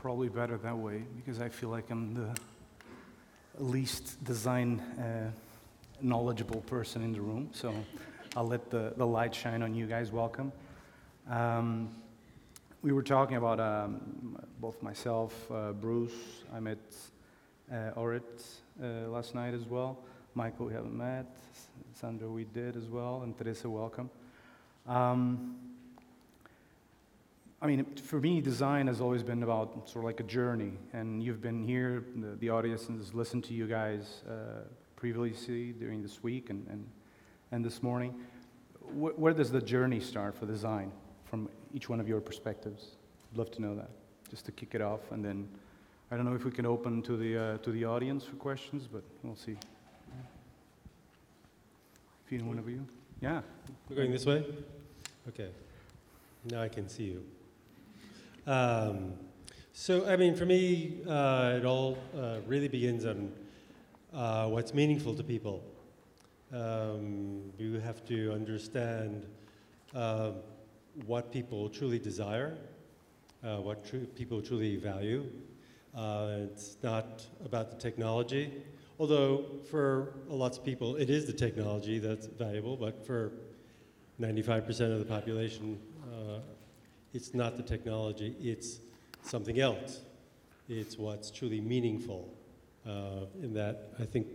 probably 0.00 0.28
better 0.28 0.56
that 0.56 0.78
way 0.78 1.02
because 1.16 1.40
I 1.40 1.48
feel 1.48 1.70
like 1.70 1.90
I'm 1.90 2.14
the 2.14 2.32
least 3.58 4.22
design 4.22 4.78
uh, 4.78 5.32
knowledgeable 6.00 6.60
person 6.60 7.02
in 7.02 7.12
the 7.12 7.20
room. 7.20 7.48
So 7.52 7.74
I'll 8.36 8.46
let 8.46 8.70
the, 8.70 8.92
the 8.96 9.04
light 9.04 9.34
shine 9.34 9.60
on 9.60 9.74
you 9.74 9.86
guys. 9.86 10.12
Welcome. 10.12 10.52
Um, 11.28 11.88
we 12.80 12.92
were 12.92 13.02
talking 13.02 13.38
about 13.38 13.58
um, 13.58 14.38
both 14.60 14.80
myself, 14.84 15.34
uh, 15.50 15.72
Bruce, 15.72 16.44
I 16.54 16.60
met 16.60 16.78
uh, 17.72 17.90
Orit 17.96 18.22
uh, 18.80 19.08
last 19.08 19.34
night 19.34 19.52
as 19.52 19.64
well. 19.64 19.98
Michael, 20.36 20.66
we 20.66 20.74
haven't 20.74 20.96
met. 20.96 21.26
Sandra, 21.94 22.28
we 22.28 22.44
did 22.44 22.76
as 22.76 22.84
well. 22.84 23.22
And 23.24 23.36
Teresa, 23.36 23.68
welcome. 23.68 24.10
Um, 24.86 25.56
I 27.60 27.66
mean, 27.66 27.84
for 27.96 28.20
me, 28.20 28.40
design 28.40 28.86
has 28.86 29.00
always 29.00 29.24
been 29.24 29.42
about 29.42 29.88
sort 29.88 30.04
of 30.04 30.04
like 30.04 30.20
a 30.20 30.24
journey. 30.24 30.72
And 30.92 31.22
you've 31.22 31.42
been 31.42 31.66
here, 31.66 32.04
the, 32.14 32.36
the 32.36 32.50
audience 32.50 32.86
has 32.86 33.12
listened 33.14 33.42
to 33.44 33.54
you 33.54 33.66
guys 33.66 34.22
uh, 34.28 34.62
previously 34.94 35.72
during 35.72 36.00
this 36.00 36.22
week 36.22 36.50
and, 36.50 36.64
and, 36.68 36.86
and 37.50 37.64
this 37.64 37.82
morning. 37.82 38.14
Wh- 38.82 39.18
where 39.18 39.32
does 39.32 39.50
the 39.50 39.60
journey 39.60 39.98
start 39.98 40.36
for 40.36 40.46
design 40.46 40.92
from 41.24 41.48
each 41.74 41.88
one 41.88 41.98
of 41.98 42.06
your 42.06 42.20
perspectives? 42.20 42.96
I'd 43.32 43.38
love 43.38 43.50
to 43.52 43.60
know 43.60 43.74
that, 43.74 43.90
just 44.30 44.44
to 44.46 44.52
kick 44.52 44.76
it 44.76 44.80
off. 44.80 45.10
And 45.10 45.24
then 45.24 45.48
I 46.12 46.16
don't 46.16 46.26
know 46.26 46.36
if 46.36 46.44
we 46.44 46.52
can 46.52 46.64
open 46.64 47.02
to 47.02 47.16
the, 47.16 47.38
uh, 47.38 47.58
to 47.58 47.72
the 47.72 47.84
audience 47.84 48.22
for 48.22 48.36
questions, 48.36 48.86
but 48.90 49.02
we'll 49.24 49.34
see. 49.34 49.56
If 52.24 52.32
you 52.32 52.44
one 52.44 52.58
of 52.58 52.68
you. 52.68 52.86
Yeah. 53.20 53.40
We're 53.88 53.96
going 53.96 54.12
this 54.12 54.26
way? 54.26 54.44
Okay. 55.28 55.48
Now 56.44 56.62
I 56.62 56.68
can 56.68 56.88
see 56.88 57.04
you. 57.04 57.24
Um, 58.48 59.12
so, 59.74 60.06
I 60.06 60.16
mean, 60.16 60.34
for 60.34 60.46
me, 60.46 61.02
uh, 61.06 61.56
it 61.58 61.66
all 61.66 61.98
uh, 62.16 62.38
really 62.46 62.66
begins 62.66 63.04
on 63.04 63.30
uh, 64.14 64.46
what's 64.46 64.72
meaningful 64.72 65.14
to 65.16 65.22
people. 65.22 65.62
Um, 66.50 67.52
you 67.58 67.78
have 67.78 68.02
to 68.06 68.32
understand 68.32 69.26
uh, 69.94 70.30
what 71.04 71.30
people 71.30 71.68
truly 71.68 71.98
desire, 71.98 72.56
uh, 73.44 73.58
what 73.58 73.86
tru- 73.86 74.06
people 74.06 74.40
truly 74.40 74.76
value. 74.76 75.26
Uh, 75.94 76.38
it's 76.44 76.78
not 76.82 77.26
about 77.44 77.70
the 77.70 77.76
technology, 77.76 78.50
although 78.98 79.44
for 79.70 80.14
lots 80.26 80.56
of 80.56 80.64
people 80.64 80.96
it 80.96 81.10
is 81.10 81.26
the 81.26 81.34
technology 81.34 81.98
that's 81.98 82.28
valuable, 82.28 82.78
but 82.78 83.04
for 83.04 83.30
95% 84.18 84.90
of 84.90 85.00
the 85.00 85.04
population, 85.04 85.78
it's 87.14 87.34
not 87.34 87.56
the 87.56 87.62
technology, 87.62 88.34
it's 88.40 88.80
something 89.22 89.60
else. 89.60 90.00
It's 90.68 90.98
what's 90.98 91.30
truly 91.30 91.60
meaningful. 91.60 92.34
Uh, 92.86 93.26
in 93.42 93.54
that, 93.54 93.92
I 93.98 94.04
think 94.04 94.26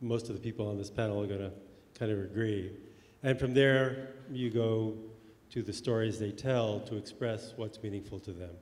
most 0.00 0.28
of 0.28 0.34
the 0.34 0.40
people 0.40 0.68
on 0.68 0.76
this 0.76 0.90
panel 0.90 1.22
are 1.22 1.26
going 1.26 1.40
to 1.40 1.52
kind 1.98 2.12
of 2.12 2.18
agree. 2.18 2.72
And 3.22 3.38
from 3.38 3.54
there, 3.54 4.10
you 4.30 4.50
go 4.50 4.96
to 5.50 5.62
the 5.62 5.72
stories 5.72 6.18
they 6.18 6.30
tell 6.30 6.80
to 6.80 6.96
express 6.96 7.54
what's 7.56 7.82
meaningful 7.82 8.18
to 8.20 8.32
them. 8.32 8.54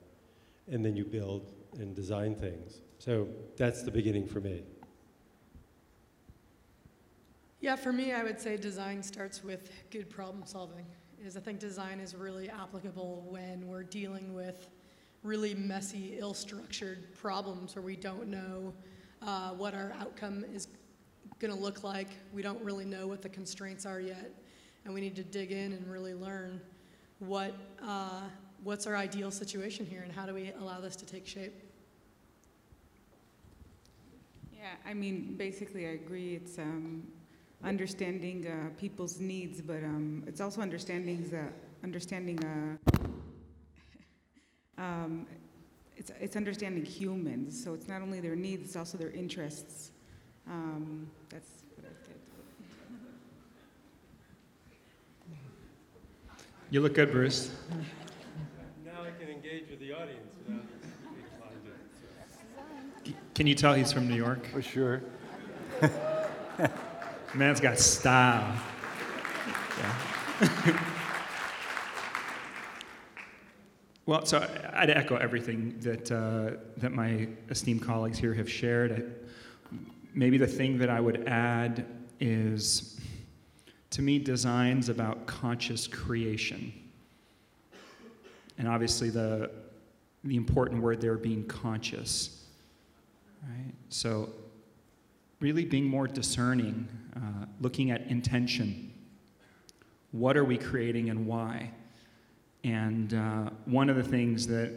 And 0.71 0.83
then 0.85 0.95
you 0.95 1.05
build 1.05 1.51
and 1.77 1.95
design 1.95 2.35
things. 2.35 2.81
So 2.99 3.27
that's 3.57 3.83
the 3.83 3.91
beginning 3.91 4.27
for 4.27 4.39
me. 4.39 4.63
Yeah, 7.61 7.75
for 7.75 7.91
me, 7.91 8.13
I 8.13 8.23
would 8.23 8.39
say 8.39 8.55
design 8.57 9.03
starts 9.03 9.43
with 9.43 9.69
good 9.91 10.09
problem 10.09 10.43
solving. 10.45 10.85
Is 11.25 11.35
I 11.35 11.41
think 11.41 11.59
design 11.59 11.99
is 11.99 12.15
really 12.15 12.49
applicable 12.49 13.25
when 13.27 13.67
we're 13.67 13.83
dealing 13.83 14.33
with 14.33 14.69
really 15.21 15.53
messy, 15.53 16.15
ill-structured 16.17 17.13
problems 17.13 17.75
where 17.75 17.83
we 17.83 17.97
don't 17.97 18.27
know 18.29 18.73
uh, 19.21 19.49
what 19.49 19.73
our 19.73 19.93
outcome 19.99 20.45
is 20.53 20.69
going 21.39 21.53
to 21.53 21.59
look 21.59 21.83
like. 21.83 22.07
We 22.33 22.41
don't 22.41 22.63
really 22.63 22.85
know 22.85 23.05
what 23.05 23.21
the 23.21 23.27
constraints 23.27 23.85
are 23.85 23.99
yet, 23.99 24.31
and 24.85 24.93
we 24.93 25.01
need 25.01 25.15
to 25.17 25.23
dig 25.23 25.51
in 25.51 25.73
and 25.73 25.91
really 25.91 26.13
learn 26.13 26.61
what 27.19 27.53
uh, 27.85 28.21
what's 28.63 28.87
our 28.87 28.95
ideal 28.95 29.29
situation 29.29 29.85
here 29.85 30.01
and 30.01 30.11
how 30.11 30.25
do 30.25 30.33
we 30.33 30.53
allow 30.59 30.79
this 30.79 30.95
to 30.97 31.05
take 31.05 31.27
shape. 31.27 31.53
Yeah, 34.53 34.67
I 34.85 34.93
mean, 34.93 35.35
basically, 35.37 35.85
I 35.85 35.91
agree. 35.91 36.35
It's 36.35 36.57
um, 36.57 37.03
understanding 37.63 38.47
uh, 38.47 38.69
people's 38.79 39.19
needs, 39.19 39.61
but 39.61 39.83
um, 39.83 40.23
it's 40.27 40.41
also 40.41 40.61
understanding 40.61 41.27
that 41.29 41.53
understanding. 41.83 42.39
Uh, 42.43 42.77
um, 44.81 45.27
it's 45.97 46.11
it's 46.19 46.35
understanding 46.35 46.85
humans. 46.85 47.61
So 47.61 47.73
it's 47.73 47.87
not 47.87 48.01
only 48.01 48.19
their 48.19 48.35
needs; 48.35 48.63
it's 48.63 48.75
also 48.75 48.97
their 48.97 49.11
interests. 49.11 49.91
Um, 50.47 51.09
that's 51.29 51.49
what 51.75 51.85
I 51.85 52.07
did. 52.07 52.15
You 56.71 56.81
look 56.81 56.93
good, 56.93 57.11
Bruce. 57.11 57.51
Now 58.85 59.03
I 59.03 59.11
can 59.19 59.29
engage 59.29 59.69
with 59.69 59.79
the 59.79 59.91
audience 59.93 60.33
without 60.47 60.63
being 63.03 63.15
Can 63.33 63.47
you 63.47 63.55
tell 63.55 63.73
he's 63.73 63.91
from 63.91 64.07
New 64.07 64.15
York? 64.15 64.47
For 64.47 64.61
sure. 64.61 65.01
Man's 67.33 67.59
got 67.59 67.77
style. 67.77 68.55
Yeah. 69.77 70.81
well, 74.05 74.25
so 74.25 74.47
I'd 74.73 74.89
echo 74.89 75.15
everything 75.15 75.77
that, 75.81 76.11
uh, 76.11 76.57
that 76.77 76.91
my 76.91 77.27
esteemed 77.49 77.83
colleagues 77.83 78.17
here 78.17 78.33
have 78.33 78.49
shared. 78.49 78.91
I, 78.91 79.77
maybe 80.13 80.37
the 80.37 80.47
thing 80.47 80.77
that 80.79 80.89
I 80.89 80.99
would 80.99 81.27
add 81.27 81.85
is 82.19 82.99
to 83.91 84.01
me, 84.01 84.19
design's 84.19 84.89
about 84.89 85.25
conscious 85.25 85.87
creation. 85.87 86.71
And 88.57 88.67
obviously, 88.67 89.09
the, 89.09 89.49
the 90.23 90.35
important 90.35 90.81
word 90.81 91.01
there 91.01 91.15
being 91.15 91.45
conscious. 91.45 92.45
Right? 93.43 93.73
So, 93.89 94.29
really 95.39 95.65
being 95.65 95.85
more 95.85 96.07
discerning, 96.07 96.87
uh, 97.15 97.45
looking 97.61 97.91
at 97.91 98.01
intention. 98.07 98.93
What 100.11 100.35
are 100.35 100.43
we 100.43 100.57
creating 100.57 101.09
and 101.09 101.25
why? 101.25 101.71
And 102.63 103.13
uh, 103.13 103.49
one 103.65 103.89
of 103.89 103.95
the 103.95 104.03
things 104.03 104.47
that 104.47 104.71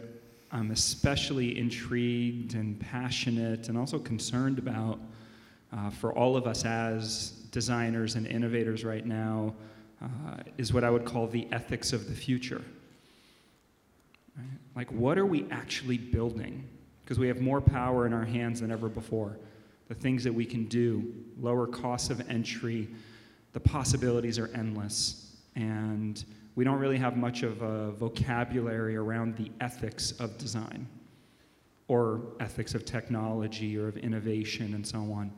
I'm 0.51 0.71
especially 0.71 1.57
intrigued 1.57 2.53
and 2.53 2.79
passionate 2.79 3.69
and 3.69 3.77
also 3.77 3.99
concerned 3.99 4.59
about 4.59 4.99
uh, 5.75 5.89
for 5.89 6.13
all 6.13 6.37
of 6.37 6.45
us 6.45 6.63
as 6.63 7.31
designers 7.51 8.15
and 8.15 8.27
innovators 8.27 8.85
right 8.85 9.05
now 9.05 9.53
uh, 10.01 10.07
is 10.57 10.71
what 10.71 10.83
I 10.83 10.89
would 10.89 11.05
call 11.05 11.27
the 11.27 11.47
ethics 11.51 11.91
of 11.91 12.07
the 12.07 12.13
future. 12.13 12.61
Right? 14.37 14.45
Like, 14.75 14.91
what 14.91 15.17
are 15.17 15.25
we 15.25 15.45
actually 15.49 15.97
building? 15.97 16.67
Because 17.03 17.19
we 17.19 17.27
have 17.27 17.41
more 17.41 17.59
power 17.59 18.05
in 18.05 18.13
our 18.13 18.23
hands 18.23 18.61
than 18.61 18.71
ever 18.71 18.89
before. 18.89 19.37
The 19.93 19.99
things 19.99 20.23
that 20.23 20.33
we 20.33 20.43
can 20.43 20.65
do, 20.65 21.13
lower 21.39 21.67
costs 21.67 22.09
of 22.09 22.27
entry, 22.27 22.89
the 23.51 23.59
possibilities 23.59 24.39
are 24.39 24.49
endless. 24.55 25.35
And 25.55 26.25
we 26.55 26.63
don't 26.63 26.79
really 26.79 26.97
have 26.97 27.15
much 27.15 27.43
of 27.43 27.61
a 27.61 27.91
vocabulary 27.91 28.95
around 28.95 29.37
the 29.37 29.51
ethics 29.61 30.09
of 30.13 30.35
design 30.39 30.87
or 31.87 32.21
ethics 32.39 32.73
of 32.73 32.85
technology 32.85 33.77
or 33.77 33.87
of 33.87 33.97
innovation 33.97 34.73
and 34.73 34.85
so 34.85 34.97
on. 34.97 35.31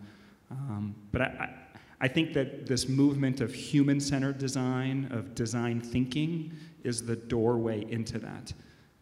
Um, 0.49 0.95
but 1.11 1.23
I, 1.23 1.53
I, 1.99 2.07
think 2.07 2.31
that 2.31 2.65
this 2.65 2.87
movement 2.87 3.41
of 3.41 3.53
human 3.53 3.99
centered 3.99 4.37
design, 4.37 5.09
of 5.11 5.35
design 5.35 5.81
thinking, 5.81 6.53
is 6.85 7.05
the 7.05 7.17
doorway 7.17 7.85
into 7.91 8.19
that. 8.19 8.53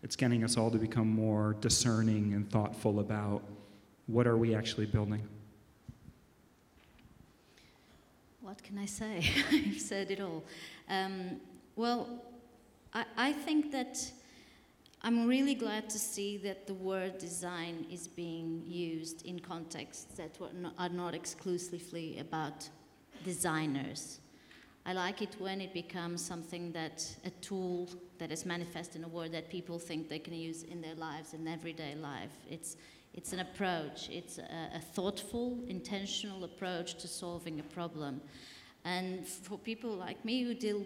It's 0.02 0.16
getting 0.16 0.44
us 0.44 0.58
all 0.58 0.72
to 0.72 0.80
become 0.80 1.10
more 1.10 1.58
discerning 1.60 2.34
and 2.34 2.50
thoughtful 2.50 3.00
about 3.00 3.44
what 4.08 4.26
are 4.26 4.38
we 4.38 4.56
actually 4.56 4.88
building. 4.88 5.28
What 8.44 8.62
can 8.62 8.78
I 8.78 8.86
say? 8.86 9.26
I've 9.54 9.80
said 9.80 10.12
it 10.12 10.20
all. 10.20 10.44
Um, 10.90 11.40
well, 11.78 12.22
I, 12.94 13.06
I 13.16 13.32
think 13.32 13.72
that 13.72 13.98
I'm 15.02 15.28
really 15.28 15.56
glad 15.56 15.90
to 15.92 15.98
see 15.98 16.36
that 16.40 16.68
the 16.68 16.74
word 16.74 17.20
design 17.20 17.86
is 17.90 18.06
being 18.06 18.62
used 18.68 19.26
in 19.26 19.40
contexts 19.40 20.16
that 20.18 20.38
are 20.78 20.90
not 20.90 21.14
exclusively 21.16 22.20
about 22.20 22.68
designers. 23.24 24.20
I 24.86 24.92
like 24.92 25.22
it 25.22 25.38
when 25.40 25.62
it 25.62 25.74
becomes 25.74 26.22
something 26.22 26.74
that 26.74 27.16
a 27.24 27.30
tool 27.40 27.88
that 28.18 28.30
is 28.30 28.46
manifest 28.46 28.98
in 28.98 29.06
a 29.06 29.08
word 29.08 29.32
that 29.32 29.50
people 29.50 29.80
think 29.80 30.10
they 30.10 30.20
can 30.20 30.34
use 30.34 30.64
in 30.64 30.82
their 30.82 30.96
lives, 30.96 31.34
in 31.34 31.48
everyday 31.48 31.96
life. 31.96 32.36
It's, 32.52 32.76
it's 33.14 33.34
an 33.34 33.40
approach, 33.40 34.10
it's 34.10 34.38
a, 34.40 34.70
a 34.76 34.80
thoughtful, 34.80 35.60
intentional 35.68 36.44
approach 36.44 36.96
to 36.96 37.08
solving 37.08 37.60
a 37.60 37.64
problem. 37.64 38.22
And 38.86 39.28
for 39.28 39.58
people 39.58 39.92
like 39.92 40.24
me 40.26 40.44
who 40.44 40.54
deal 40.54 40.84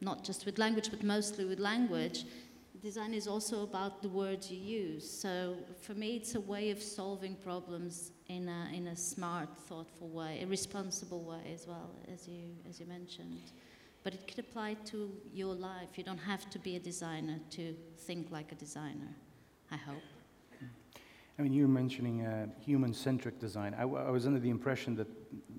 not 0.00 0.24
just 0.24 0.46
with 0.46 0.58
language, 0.58 0.90
but 0.90 1.02
mostly 1.02 1.44
with 1.44 1.58
language, 1.58 2.24
design 2.82 3.12
is 3.12 3.26
also 3.26 3.62
about 3.62 4.02
the 4.02 4.08
words 4.08 4.50
you 4.50 4.58
use. 4.58 5.08
So 5.08 5.56
for 5.80 5.94
me, 5.94 6.16
it's 6.16 6.34
a 6.34 6.40
way 6.40 6.70
of 6.70 6.82
solving 6.82 7.34
problems 7.36 8.12
in 8.28 8.48
a, 8.48 8.70
in 8.72 8.88
a 8.88 8.96
smart, 8.96 9.48
thoughtful 9.66 10.08
way, 10.08 10.40
a 10.42 10.46
responsible 10.46 11.24
way 11.24 11.52
as 11.52 11.66
well, 11.66 11.90
as 12.12 12.28
you, 12.28 12.54
as 12.68 12.78
you 12.78 12.86
mentioned. 12.86 13.52
But 14.04 14.14
it 14.14 14.28
could 14.28 14.38
apply 14.38 14.74
to 14.86 15.10
your 15.32 15.54
life. 15.54 15.96
You 15.96 16.04
don't 16.04 16.18
have 16.18 16.48
to 16.50 16.58
be 16.58 16.76
a 16.76 16.80
designer 16.80 17.40
to 17.50 17.74
think 17.96 18.30
like 18.30 18.52
a 18.52 18.54
designer, 18.54 19.14
I 19.70 19.76
hope. 19.76 20.02
I 21.38 21.42
mean, 21.42 21.52
you 21.52 21.62
were 21.62 21.68
mentioning 21.68 22.26
uh, 22.26 22.46
human-centric 22.60 23.38
design. 23.38 23.74
I, 23.78 23.84
was 23.84 24.26
under 24.26 24.40
the 24.40 24.50
impression 24.50 24.96
that 24.96 25.06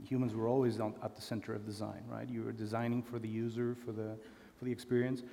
humans 0.04 0.36
were 0.36 0.48
always 0.48 0.80
on, 0.81 0.94
at 1.02 1.16
the 1.16 1.22
center 1.22 1.54
of 1.54 1.66
design, 1.66 2.04
right? 2.08 2.28
You 2.28 2.44
were 2.44 2.52
designing 2.52 3.02
for 3.02 3.18
the 3.18 3.30
user, 3.30 3.76
for 3.86 3.94
the, 3.94 4.18
for 4.58 4.66
the 4.66 4.72
experience. 4.72 5.24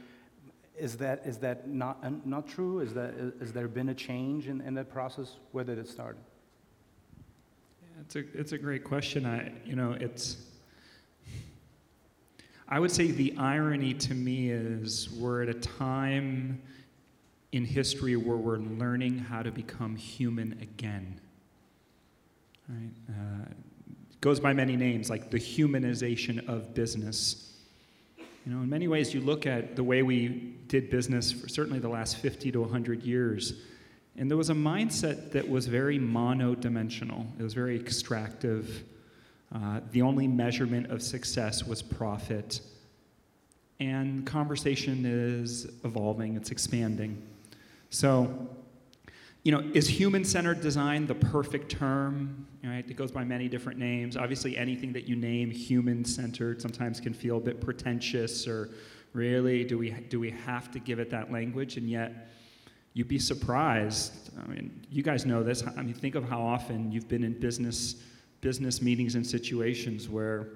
Is 0.79 0.97
that, 0.99 1.23
is 1.27 1.39
that 1.39 1.69
not, 1.69 1.99
uh, 2.05 2.11
not 2.25 2.47
true? 2.47 2.79
Is 2.79 2.95
that, 2.95 3.15
is, 3.15 3.33
has 3.41 3.53
there 3.53 3.67
been 3.67 3.89
a 3.89 3.95
change 3.95 4.47
in, 4.47 4.61
in 4.61 4.75
that 4.75 4.89
process? 4.89 5.37
Where 5.51 5.65
did 5.65 5.79
it 5.79 5.89
start? 5.89 6.17
Yeah, 7.83 8.03
It's 8.03 8.15
a, 8.15 8.39
it's 8.39 8.53
a 8.53 8.59
great 8.59 8.85
question. 8.85 9.27
I, 9.27 9.51
you 9.65 9.75
know, 9.75 9.97
it's, 9.99 10.37
I 12.69 12.79
would 12.79 12.93
say 12.93 13.11
the 13.11 13.35
irony 13.37 13.95
to 13.95 14.15
me 14.15 14.51
is 14.51 15.11
we're 15.11 15.43
at 15.43 15.49
a 15.49 15.55
time 15.55 16.63
in 17.53 17.65
history 17.65 18.17
where 18.17 18.37
we're 18.37 18.59
learning 18.59 19.19
how 19.19 19.43
to 19.43 19.51
become 19.51 19.97
human 19.97 20.59
again. 20.61 21.21
Uh, 22.69 23.47
it 24.11 24.21
goes 24.21 24.41
by 24.41 24.53
many 24.53 24.77
names, 24.77 25.09
like 25.09 25.31
the 25.31 25.39
humanization 25.39 26.47
of 26.49 26.75
business. 26.75 27.55
You 28.19 28.53
know, 28.53 28.63
in 28.63 28.69
many 28.69 28.89
ways, 28.89 29.15
you 29.15 29.21
look 29.21 29.47
at 29.47 29.77
the 29.77 29.85
way 29.85 30.03
we 30.03 30.55
did 30.69 30.91
business 30.91 31.33
for 31.33 31.49
certainly 31.49 31.79
the 31.79 31.89
last 31.89 32.17
50 32.19 32.53
to 32.53 32.61
100 32.61 33.03
years, 33.03 33.55
and 34.17 34.31
there 34.31 34.39
was 34.39 34.51
a 34.51 34.55
mindset 34.55 35.31
that 35.33 35.49
was 35.49 35.67
very 35.67 35.99
mono-dimensional. 35.99 37.27
It 37.39 37.43
was 37.43 37.55
very 37.55 37.77
extractive. 37.77 38.85
Uh, 39.55 39.81
the 39.93 40.03
only 40.03 40.27
measurement 40.27 40.91
of 40.91 41.03
success 41.03 41.65
was 41.65 41.83
profit. 41.83 42.61
And 43.79 44.25
conversation 44.27 45.05
is 45.05 45.67
evolving, 45.85 46.35
it's 46.35 46.51
expanding. 46.51 47.23
So, 47.91 48.49
you 49.43 49.53
know, 49.53 49.61
is 49.75 49.89
human 49.89 50.25
centered 50.25 50.61
design 50.61 51.07
the 51.07 51.15
perfect 51.15 51.71
term? 51.71 52.47
Right? 52.65 52.85
It 52.89 52.97
goes 52.97 53.13
by 53.13 53.25
many 53.25 53.49
different 53.49 53.79
names. 53.79 54.17
Obviously, 54.17 54.57
anything 54.57 54.93
that 54.93 55.09
you 55.09 55.17
name 55.17 55.51
human 55.51 56.05
centered 56.05 56.61
sometimes 56.61 57.01
can 57.01 57.15
feel 57.15 57.37
a 57.37 57.41
bit 57.41 57.61
pretentious 57.61 58.47
or 58.47 58.71
really, 59.13 59.65
do 59.65 59.79
we, 59.79 59.91
do 59.91 60.21
we 60.21 60.31
have 60.31 60.71
to 60.73 60.79
give 60.79 60.99
it 60.99 61.11
that 61.11 61.31
language? 61.33 61.77
And 61.77 61.89
yet, 61.89 62.31
you'd 62.95 63.09
be 63.09 63.19
surprised. 63.19 64.31
I 64.43 64.47
mean, 64.49 64.85
you 64.91 65.03
guys 65.03 65.27
know 65.27 65.43
this. 65.43 65.63
I 65.67 65.83
mean, 65.83 65.95
think 65.95 66.15
of 66.15 66.29
how 66.29 66.41
often 66.41 66.91
you've 66.91 67.09
been 67.09 67.25
in 67.25 67.39
business 67.39 67.97
business 68.41 68.81
meetings 68.81 69.17
and 69.17 69.27
situations 69.27 70.09
where 70.09 70.49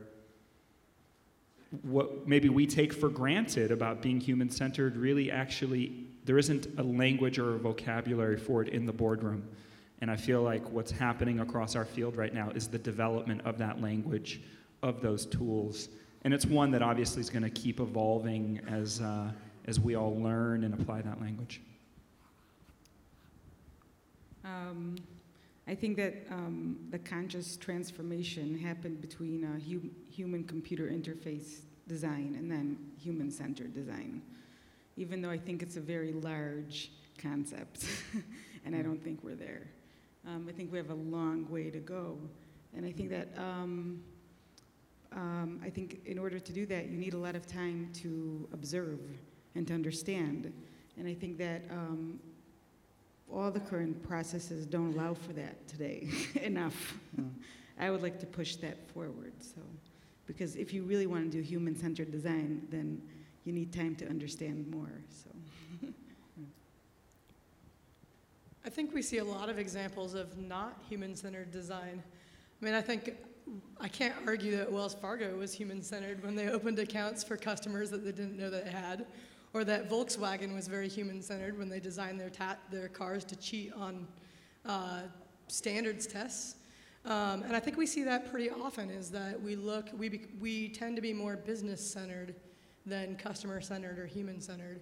what 1.82 2.26
maybe 2.26 2.48
we 2.48 2.66
take 2.66 2.92
for 2.92 3.08
granted 3.08 3.70
about 3.70 4.00
being 4.02 4.20
human 4.20 4.50
centered 4.50 4.96
really 4.96 5.30
actually 5.30 6.06
there 6.24 6.38
isn't 6.38 6.78
a 6.78 6.82
language 6.82 7.38
or 7.38 7.54
a 7.54 7.58
vocabulary 7.58 8.36
for 8.36 8.62
it 8.62 8.68
in 8.68 8.86
the 8.86 8.92
boardroom. 8.92 9.48
And 10.00 10.10
I 10.10 10.16
feel 10.16 10.42
like 10.42 10.68
what's 10.70 10.90
happening 10.90 11.40
across 11.40 11.76
our 11.76 11.84
field 11.84 12.16
right 12.16 12.32
now 12.32 12.50
is 12.50 12.68
the 12.68 12.78
development 12.78 13.42
of 13.44 13.58
that 13.58 13.80
language, 13.80 14.40
of 14.82 15.02
those 15.02 15.26
tools. 15.26 15.88
And 16.22 16.32
it's 16.32 16.46
one 16.46 16.70
that 16.70 16.82
obviously 16.82 17.20
is 17.20 17.30
going 17.30 17.42
to 17.42 17.50
keep 17.50 17.80
evolving 17.80 18.60
as, 18.68 19.00
uh, 19.00 19.30
as 19.66 19.78
we 19.78 19.94
all 19.94 20.18
learn 20.20 20.64
and 20.64 20.74
apply 20.74 21.02
that 21.02 21.20
language. 21.20 21.60
Um, 24.44 24.96
I 25.68 25.74
think 25.74 25.96
that 25.98 26.26
um, 26.30 26.78
the 26.90 26.98
conscious 26.98 27.56
transformation 27.56 28.58
happened 28.58 29.00
between 29.00 29.44
uh, 29.44 29.60
hu- 29.60 29.90
human 30.10 30.44
computer 30.44 30.88
interface 30.88 31.60
design 31.86 32.34
and 32.38 32.50
then 32.50 32.78
human 32.98 33.30
centered 33.30 33.74
design. 33.74 34.22
Even 34.96 35.22
though 35.22 35.30
I 35.30 35.38
think 35.38 35.62
it's 35.62 35.76
a 35.76 35.80
very 35.80 36.12
large 36.12 36.90
concept, 37.18 37.86
and 38.64 38.74
I 38.74 38.82
don't 38.82 39.02
think 39.02 39.20
we're 39.22 39.34
there. 39.34 39.68
Um, 40.26 40.46
I 40.48 40.52
think 40.52 40.70
we 40.70 40.78
have 40.78 40.90
a 40.90 40.94
long 40.94 41.48
way 41.48 41.70
to 41.70 41.78
go. 41.78 42.18
And 42.76 42.84
I 42.84 42.92
think 42.92 43.10
that 43.10 43.28
um, 43.36 44.02
um, 45.12 45.60
I 45.64 45.70
think 45.70 46.00
in 46.06 46.18
order 46.18 46.38
to 46.38 46.52
do 46.52 46.66
that, 46.66 46.88
you 46.88 46.96
need 46.96 47.14
a 47.14 47.18
lot 47.18 47.34
of 47.34 47.46
time 47.46 47.90
to 47.94 48.48
observe 48.52 49.00
and 49.54 49.66
to 49.66 49.74
understand. 49.74 50.52
And 50.96 51.08
I 51.08 51.14
think 51.14 51.38
that 51.38 51.62
um, 51.70 52.20
all 53.32 53.50
the 53.50 53.60
current 53.60 54.02
processes 54.06 54.66
don't 54.66 54.94
allow 54.94 55.14
for 55.14 55.32
that 55.32 55.66
today 55.66 56.08
enough. 56.42 56.94
Mm. 57.18 57.30
I 57.78 57.90
would 57.90 58.02
like 58.02 58.20
to 58.20 58.26
push 58.26 58.56
that 58.56 58.88
forward. 58.90 59.32
So, 59.40 59.62
because 60.26 60.54
if 60.54 60.72
you 60.72 60.84
really 60.84 61.06
want 61.06 61.30
to 61.30 61.38
do 61.38 61.42
human-centered 61.42 62.12
design, 62.12 62.66
then 62.70 63.00
you 63.50 63.56
need 63.56 63.72
time 63.72 63.96
to 63.96 64.08
understand 64.08 64.70
more. 64.70 64.92
So, 65.24 65.88
I 68.64 68.70
think 68.70 68.94
we 68.94 69.02
see 69.02 69.18
a 69.18 69.24
lot 69.24 69.48
of 69.48 69.58
examples 69.58 70.14
of 70.14 70.38
not 70.38 70.80
human 70.88 71.16
centered 71.16 71.50
design. 71.50 72.00
I 72.00 72.64
mean, 72.64 72.74
I 72.74 72.80
think 72.80 73.16
I 73.80 73.88
can't 73.88 74.14
argue 74.24 74.56
that 74.58 74.70
Wells 74.70 74.94
Fargo 74.94 75.34
was 75.34 75.52
human 75.52 75.82
centered 75.82 76.22
when 76.22 76.36
they 76.36 76.48
opened 76.48 76.78
accounts 76.78 77.24
for 77.24 77.36
customers 77.36 77.90
that 77.90 78.04
they 78.04 78.12
didn't 78.12 78.38
know 78.38 78.50
they 78.50 78.70
had, 78.70 79.06
or 79.52 79.64
that 79.64 79.90
Volkswagen 79.90 80.54
was 80.54 80.68
very 80.68 80.88
human 80.88 81.20
centered 81.20 81.58
when 81.58 81.68
they 81.68 81.80
designed 81.80 82.20
their, 82.20 82.30
ta- 82.30 82.58
their 82.70 82.86
cars 82.86 83.24
to 83.24 83.34
cheat 83.34 83.72
on 83.72 84.06
uh, 84.64 85.00
standards 85.48 86.06
tests. 86.06 86.54
Um, 87.04 87.42
and 87.42 87.56
I 87.56 87.58
think 87.58 87.76
we 87.76 87.86
see 87.86 88.04
that 88.04 88.30
pretty 88.30 88.48
often 88.48 88.90
is 88.90 89.10
that 89.10 89.42
we 89.42 89.56
look, 89.56 89.88
we, 89.98 90.08
be, 90.08 90.26
we 90.38 90.68
tend 90.68 90.94
to 90.94 91.02
be 91.02 91.12
more 91.12 91.34
business 91.34 91.84
centered 91.84 92.36
than 92.86 93.16
customer 93.16 93.60
centered 93.60 93.98
or 93.98 94.06
human 94.06 94.40
centered. 94.40 94.80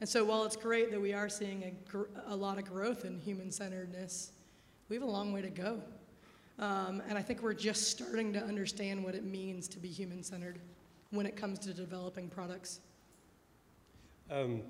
And 0.00 0.08
so 0.08 0.24
while 0.24 0.44
it's 0.44 0.56
great 0.56 0.90
that 0.90 1.00
we 1.00 1.12
are 1.12 1.28
seeing 1.28 1.62
a, 1.64 1.70
gr- 1.90 2.10
a 2.26 2.36
lot 2.36 2.58
of 2.58 2.64
growth 2.64 3.04
in 3.04 3.18
human 3.18 3.50
centeredness, 3.50 4.32
we 4.88 4.96
have 4.96 5.02
a 5.02 5.10
long 5.10 5.32
way 5.32 5.42
to 5.42 5.50
go. 5.50 5.80
Um, 6.58 7.02
and 7.08 7.18
I 7.18 7.22
think 7.22 7.42
we're 7.42 7.54
just 7.54 7.90
starting 7.90 8.32
to 8.32 8.42
understand 8.42 9.02
what 9.02 9.14
it 9.14 9.24
means 9.24 9.66
to 9.68 9.78
be 9.78 9.88
human 9.88 10.22
centered 10.22 10.58
when 11.10 11.26
it 11.26 11.36
comes 11.36 11.58
to 11.60 11.74
developing 11.74 12.28
products. 12.28 12.80
Um, 14.30 14.62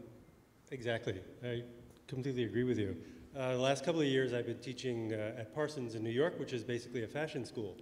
exactly. 0.70 1.20
I 1.42 1.62
completely 2.06 2.44
agree 2.44 2.64
with 2.64 2.78
you. 2.78 2.96
Uh, 3.36 3.52
the 3.52 3.58
last 3.58 3.84
couple 3.84 4.00
of 4.00 4.06
years, 4.06 4.32
I've 4.32 4.46
been 4.46 4.58
teaching 4.58 5.12
uh, 5.12 5.34
at 5.38 5.54
Parsons 5.54 5.94
in 5.94 6.04
New 6.04 6.10
York, 6.10 6.38
which 6.38 6.52
is 6.52 6.62
basically 6.62 7.02
a 7.02 7.08
fashion 7.08 7.44
school. 7.44 7.76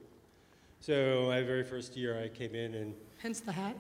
So 0.81 1.27
my 1.29 1.43
very 1.43 1.63
first 1.63 1.97
year, 1.97 2.21
I 2.21 2.29
came 2.29 2.55
in 2.55 2.75
and 2.75 2.95
Hence 3.19 3.41
the 3.41 3.53
hat. 3.53 3.77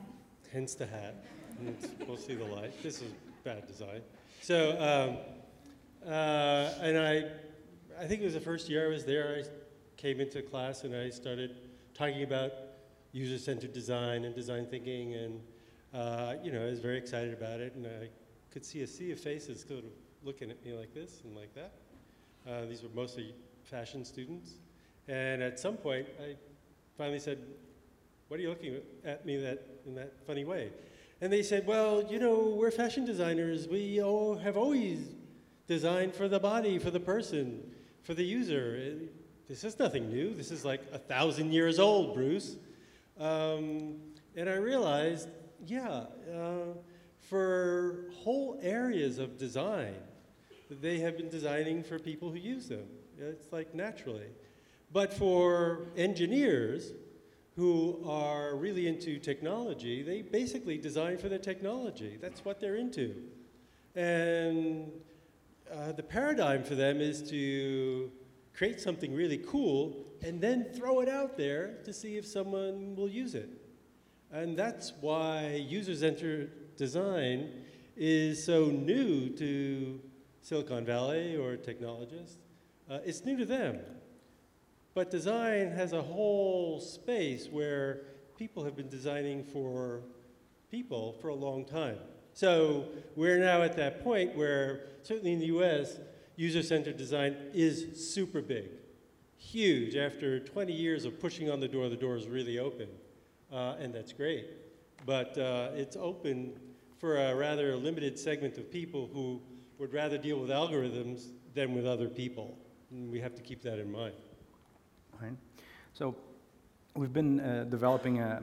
Hence 0.53 0.75
the 0.75 0.87
hat. 0.87 1.15
And 1.59 1.77
we'll 2.07 2.17
see 2.17 2.35
the 2.35 2.45
light. 2.45 2.73
This 2.83 3.03
is 3.03 3.11
bad 3.45 3.67
design. 3.67 4.03
So, 4.41 4.71
um, 4.73 6.11
uh, 6.11 6.73
and 6.81 6.99
I, 6.99 7.25
I 8.01 8.07
think 8.07 8.21
it 8.21 8.25
was 8.25 8.35
the 8.35 8.41
first 8.41 8.69
year 8.69 8.87
I 8.87 8.91
was 8.91 9.05
there. 9.05 9.45
I 9.45 9.49
came 9.97 10.21
into 10.21 10.43
class 10.43 10.85
and 10.85 10.95
I 10.95 11.11
started 11.11 11.57
talking 11.95 12.23
about 12.23 12.53
user-centered 13.13 13.73
design 13.73 14.25
and 14.25 14.35
design 14.35 14.67
thinking, 14.67 15.15
and 15.15 15.41
uh, 15.95 16.35
you 16.43 16.51
know, 16.51 16.63
I 16.63 16.71
was 16.71 16.81
very 16.81 16.99
excited 16.99 17.33
about 17.33 17.61
it. 17.61 17.75
And 17.75 17.87
I 17.87 18.09
could 18.51 18.65
see 18.65 18.83
a 18.83 18.87
sea 18.87 19.13
of 19.13 19.21
faces 19.21 19.65
sort 19.67 19.85
of 19.85 19.91
looking 20.25 20.51
at 20.51 20.65
me 20.65 20.73
like 20.73 20.93
this 20.95 21.21
and 21.25 21.37
like 21.37 21.55
that. 21.55 21.73
Uh, 22.49 22.65
these 22.67 22.83
were 22.83 22.89
mostly 22.95 23.35
fashion 23.63 24.05
students. 24.05 24.55
And 25.09 25.43
at 25.43 25.59
some 25.61 25.77
point, 25.77 26.07
I 26.21 26.35
finally 26.97 27.19
said, 27.19 27.39
"What 28.33 28.41
are 28.41 28.43
you 28.45 28.49
looking 28.49 28.81
at 29.05 29.27
me 29.27 29.37
that 29.37 29.67
in 29.85 29.95
that 29.97 30.27
funny 30.27 30.47
way?" 30.47 30.73
And 31.21 31.31
they 31.31 31.43
said, 31.43 31.67
Well, 31.67 32.03
you 32.11 32.19
know, 32.19 32.55
we're 32.59 32.71
fashion 32.71 33.05
designers. 33.05 33.69
We 33.69 34.03
all 34.03 34.37
have 34.37 34.57
always 34.57 34.99
designed 35.67 36.15
for 36.15 36.29
the 36.29 36.41
body, 36.41 36.79
for 36.79 36.91
the 36.91 36.99
person, 36.99 37.63
for 38.03 38.15
the 38.15 38.25
user. 38.25 38.65
Uh, 38.81 39.07
This 39.49 39.65
is 39.65 39.79
nothing 39.79 40.09
new. 40.09 40.33
This 40.35 40.51
is 40.51 40.65
like 40.65 40.81
a 40.93 40.99
thousand 40.99 41.53
years 41.53 41.79
old, 41.79 42.15
Bruce. 42.15 42.57
Um, 43.21 43.99
and 44.35 44.49
I 44.49 44.55
realized, 44.57 45.29
yeah, 45.67 46.07
uh, 46.35 46.73
for 47.21 48.07
whole 48.25 48.59
areas 48.63 49.19
of 49.19 49.37
design, 49.37 50.01
they 50.71 51.01
have 51.01 51.19
been 51.19 51.29
designing 51.29 51.85
for 51.85 51.99
people 51.99 52.31
who 52.31 52.39
use 52.39 52.67
them. 52.67 52.87
It's 53.19 53.53
like 53.53 53.75
naturally. 53.75 54.31
But 54.91 55.13
for 55.13 55.85
engineers, 55.99 56.95
who 57.57 58.03
are 58.07 58.57
really 58.57 58.87
into 58.87 59.19
technology, 59.19 60.03
they 60.03 60.23
basically 60.23 60.79
design 60.79 61.19
for 61.19 61.29
the 61.29 61.39
technology. 61.39 62.19
That's 62.21 62.45
what 62.45 62.61
they're 62.61 62.77
into. 62.77 63.15
And 63.95 64.91
uh, 65.73 65.93
the 65.93 66.03
paradigm 66.03 66.65
for 66.65 66.75
them 66.75 67.01
is 67.01 67.29
to 67.31 68.11
create 68.55 68.81
something 68.81 69.15
really 69.15 69.39
cool 69.39 70.07
and 70.23 70.41
then 70.41 70.67
throw 70.75 71.01
it 71.01 71.09
out 71.09 71.37
there 71.37 71.79
to 71.85 71.93
see 71.93 72.17
if 72.17 72.27
someone 72.27 72.95
will 72.97 73.09
use 73.09 73.35
it. 73.35 73.51
And 74.31 74.57
that's 74.57 74.93
why 75.01 75.65
user 75.69 75.95
centered 75.95 76.77
design 76.77 77.51
is 77.97 78.43
so 78.43 78.67
new 78.67 79.29
to 79.31 80.01
Silicon 80.41 80.85
Valley 80.85 81.37
or 81.37 81.57
technologists. 81.57 82.39
Uh, 82.91 82.99
it's 83.05 83.25
new 83.25 83.37
to 83.37 83.45
them. 83.45 83.79
But 84.95 85.11
design 85.11 85.71
has 85.71 85.93
a 85.93 86.03
whole 86.03 86.79
space 86.81 87.49
where 87.51 88.03
people 88.37 88.65
have 88.65 88.77
been 88.77 88.89
designing 88.89 89.43
for 89.43 90.03
people 90.71 91.15
for 91.21 91.29
a 91.29 91.35
long 91.35 91.65
time. 91.65 91.99
So 92.35 92.87
we're 93.17 93.39
now 93.39 93.63
at 93.63 93.77
that 93.77 94.03
point 94.03 94.37
where, 94.37 94.89
certainly 95.03 95.33
in 95.33 95.39
the 95.39 95.47
US, 95.47 95.99
user 96.37 96.63
centered 96.63 96.97
design 96.97 97.37
is 97.55 98.13
super 98.13 98.41
big, 98.41 98.71
huge. 99.37 99.97
After 99.97 100.41
20 100.41 100.73
years 100.73 101.05
of 101.05 101.21
pushing 101.21 101.51
on 101.51 101.61
the 101.61 101.69
door, 101.69 101.89
the 101.89 101.97
door 101.97 102.17
is 102.17 102.27
really 102.27 102.59
open. 102.59 102.89
Uh, 103.53 103.77
and 103.79 103.95
that's 103.95 104.13
great. 104.13 104.47
But 105.05 105.37
uh, 105.37 105.71
it's 105.75 105.97
open 105.97 106.55
for 106.99 107.19
a 107.19 107.35
rather 107.35 107.77
limited 107.77 108.19
segment 108.19 108.57
of 108.59 108.71
people 108.71 109.11
who 109.13 109.43
would 109.79 109.93
rather 109.93 110.17
deal 110.17 110.39
with 110.39 110.51
algorithms 110.51 111.33
than 111.55 111.75
with 111.75 111.87
other 111.87 112.09
people. 112.09 112.57
And 112.91 113.11
we 113.11 113.21
have 113.21 113.35
to 113.35 113.43
keep 113.43 113.63
that 113.63 113.79
in 113.79 113.91
mind. 113.91 114.15
Right. 115.23 115.37
So 115.93 116.17
we've 116.97 117.13
been 117.13 117.39
uh, 117.39 117.65
developing 117.71 118.19
a, 118.19 118.43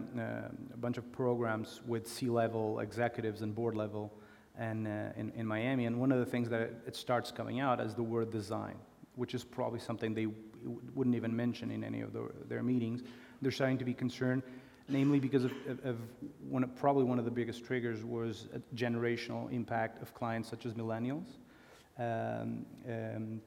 a 0.74 0.78
bunch 0.78 0.98
of 0.98 1.12
programs 1.12 1.82
with 1.86 2.08
C-level 2.08 2.80
executives 2.80 3.42
and 3.42 3.54
board 3.54 3.76
level 3.76 4.14
and 4.58 4.88
uh, 4.88 5.12
in, 5.18 5.34
in 5.36 5.46
Miami, 5.46 5.88
and 5.88 6.00
one 6.00 6.14
of 6.14 6.20
the 6.20 6.26
things 6.26 6.48
that 6.50 6.72
it 6.88 6.96
starts 6.96 7.32
coming 7.32 7.60
out 7.60 7.82
is 7.82 7.96
the 7.96 8.04
word 8.04 8.32
design, 8.32 8.76
which 9.16 9.34
is 9.34 9.44
probably 9.44 9.80
something 9.80 10.14
they 10.14 10.26
w- 10.26 10.82
wouldn't 10.96 11.18
even 11.18 11.36
mention 11.36 11.70
in 11.70 11.84
any 11.84 12.00
of 12.00 12.14
the, 12.14 12.30
their 12.48 12.64
meetings. 12.64 13.04
They're 13.42 13.52
starting 13.52 13.78
to 13.80 13.86
be 13.86 13.94
concerned, 13.94 14.42
namely 14.88 15.20
because 15.20 15.44
of, 15.44 15.52
of, 15.68 15.86
of 15.86 15.98
one, 16.48 16.64
of- 16.64 16.74
probably 16.78 17.04
one 17.04 17.20
of 17.20 17.26
the 17.26 17.32
biggest 17.32 17.66
triggers 17.66 18.06
was 18.06 18.48
generational 18.74 19.52
impact 19.52 20.02
of 20.02 20.14
clients 20.14 20.50
such 20.50 20.66
as 20.66 20.76
millennials. 20.76 21.26
Um, 21.98 22.66
um, 22.88 23.42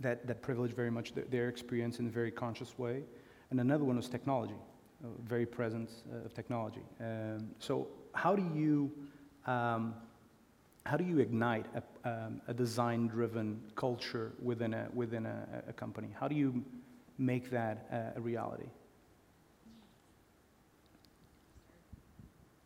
that, 0.00 0.26
that 0.26 0.42
privilege 0.42 0.72
very 0.72 0.90
much 0.90 1.14
their, 1.14 1.24
their 1.24 1.48
experience 1.48 1.98
in 1.98 2.06
a 2.06 2.10
very 2.10 2.30
conscious 2.30 2.78
way. 2.78 3.02
And 3.50 3.60
another 3.60 3.84
one 3.84 3.96
was 3.96 4.08
technology, 4.08 4.54
uh, 5.04 5.08
very 5.24 5.46
presence 5.46 6.02
uh, 6.12 6.24
of 6.24 6.34
technology. 6.34 6.82
Um, 7.00 7.50
so 7.58 7.88
how 8.12 8.34
do 8.34 8.42
you, 8.54 8.90
um, 9.46 9.94
how 10.84 10.96
do 10.96 11.04
you 11.04 11.18
ignite 11.18 11.66
a, 11.74 12.08
um, 12.08 12.40
a 12.48 12.54
design-driven 12.54 13.60
culture 13.74 14.32
within 14.42 14.74
a, 14.74 14.88
within 14.94 15.26
a, 15.26 15.62
a 15.68 15.72
company? 15.72 16.08
How 16.18 16.28
do 16.28 16.34
you 16.34 16.64
make 17.18 17.50
that 17.50 17.86
uh, 17.92 18.18
a 18.18 18.20
reality? 18.20 18.66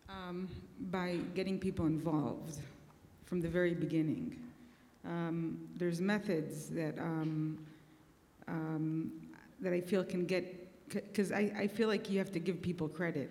Um, 0.08 0.48
by 0.90 1.18
getting 1.34 1.58
people 1.58 1.86
involved 1.86 2.58
from 3.26 3.40
the 3.40 3.48
very 3.48 3.74
beginning. 3.74 4.36
Um, 5.04 5.58
there's 5.76 6.00
methods 6.00 6.68
that 6.70 6.98
um, 6.98 7.58
um, 8.48 9.12
that 9.60 9.72
I 9.72 9.80
feel 9.80 10.04
can 10.04 10.26
get 10.26 10.88
because 10.88 11.32
I, 11.32 11.52
I 11.56 11.66
feel 11.68 11.88
like 11.88 12.10
you 12.10 12.18
have 12.18 12.32
to 12.32 12.38
give 12.40 12.60
people 12.60 12.88
credit, 12.88 13.30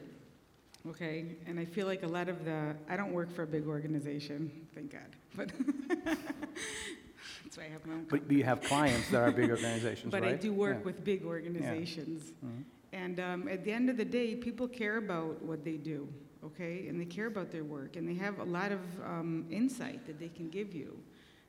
okay? 0.88 1.36
And 1.46 1.60
I 1.60 1.66
feel 1.66 1.86
like 1.88 2.04
a 2.04 2.08
lot 2.08 2.30
of 2.30 2.46
the 2.46 2.76
I 2.90 2.96
don't 2.98 3.12
work 3.14 3.32
for 3.34 3.44
a 3.44 3.48
big 3.48 3.68
organization, 3.68 4.52
thank 4.74 4.92
God, 4.92 5.16
but 5.36 5.52
that's 6.06 7.58
why 7.58 7.66
I 7.66 7.70
have 7.70 7.86
my 7.86 7.94
own. 7.96 8.06
But 8.10 8.32
you 8.32 8.44
have 8.44 8.62
clients 8.62 9.10
that 9.10 9.22
are 9.22 9.32
big 9.32 9.50
organizations, 9.50 10.12
But 10.12 10.22
right? 10.24 10.34
I 10.34 10.38
do 10.38 10.54
work 10.54 10.78
Yeah. 10.80 10.86
with 10.86 11.04
big 11.04 11.26
organizations. 11.26 12.32
Mhm. 12.44 12.64
And 12.92 13.20
um, 13.20 13.48
at 13.48 13.64
the 13.64 13.72
end 13.72 13.90
of 13.92 13.98
the 13.98 14.06
day, 14.06 14.36
people 14.36 14.68
care 14.68 14.98
about 14.98 15.44
what 15.44 15.64
they 15.64 15.78
do, 15.78 16.08
okay? 16.44 16.88
And 16.88 17.00
they 17.00 17.06
care 17.06 17.28
about 17.28 17.52
their 17.52 17.64
work, 17.64 17.96
and 17.98 18.08
they 18.10 18.16
have 18.16 18.40
a 18.40 18.44
lot 18.44 18.72
of 18.72 18.80
um, 19.06 19.46
insight 19.52 20.08
that 20.08 20.20
they 20.20 20.30
can 20.30 20.50
give 20.50 20.74
you. 20.74 20.98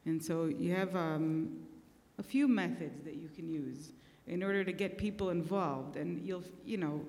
And 0.06 0.22
so 0.22 0.46
you 0.46 0.74
have 0.74 0.96
um, 0.96 1.58
a 2.18 2.22
few 2.22 2.48
methods 2.48 3.02
that 3.04 3.14
you 3.14 3.28
can 3.28 3.48
use 3.48 3.92
in 4.26 4.42
order 4.42 4.64
to 4.64 4.72
get 4.72 4.96
people 4.96 5.30
involved. 5.30 5.96
And 5.96 6.24
you'll, 6.26 6.44
you 6.64 6.76
know, 6.76 7.04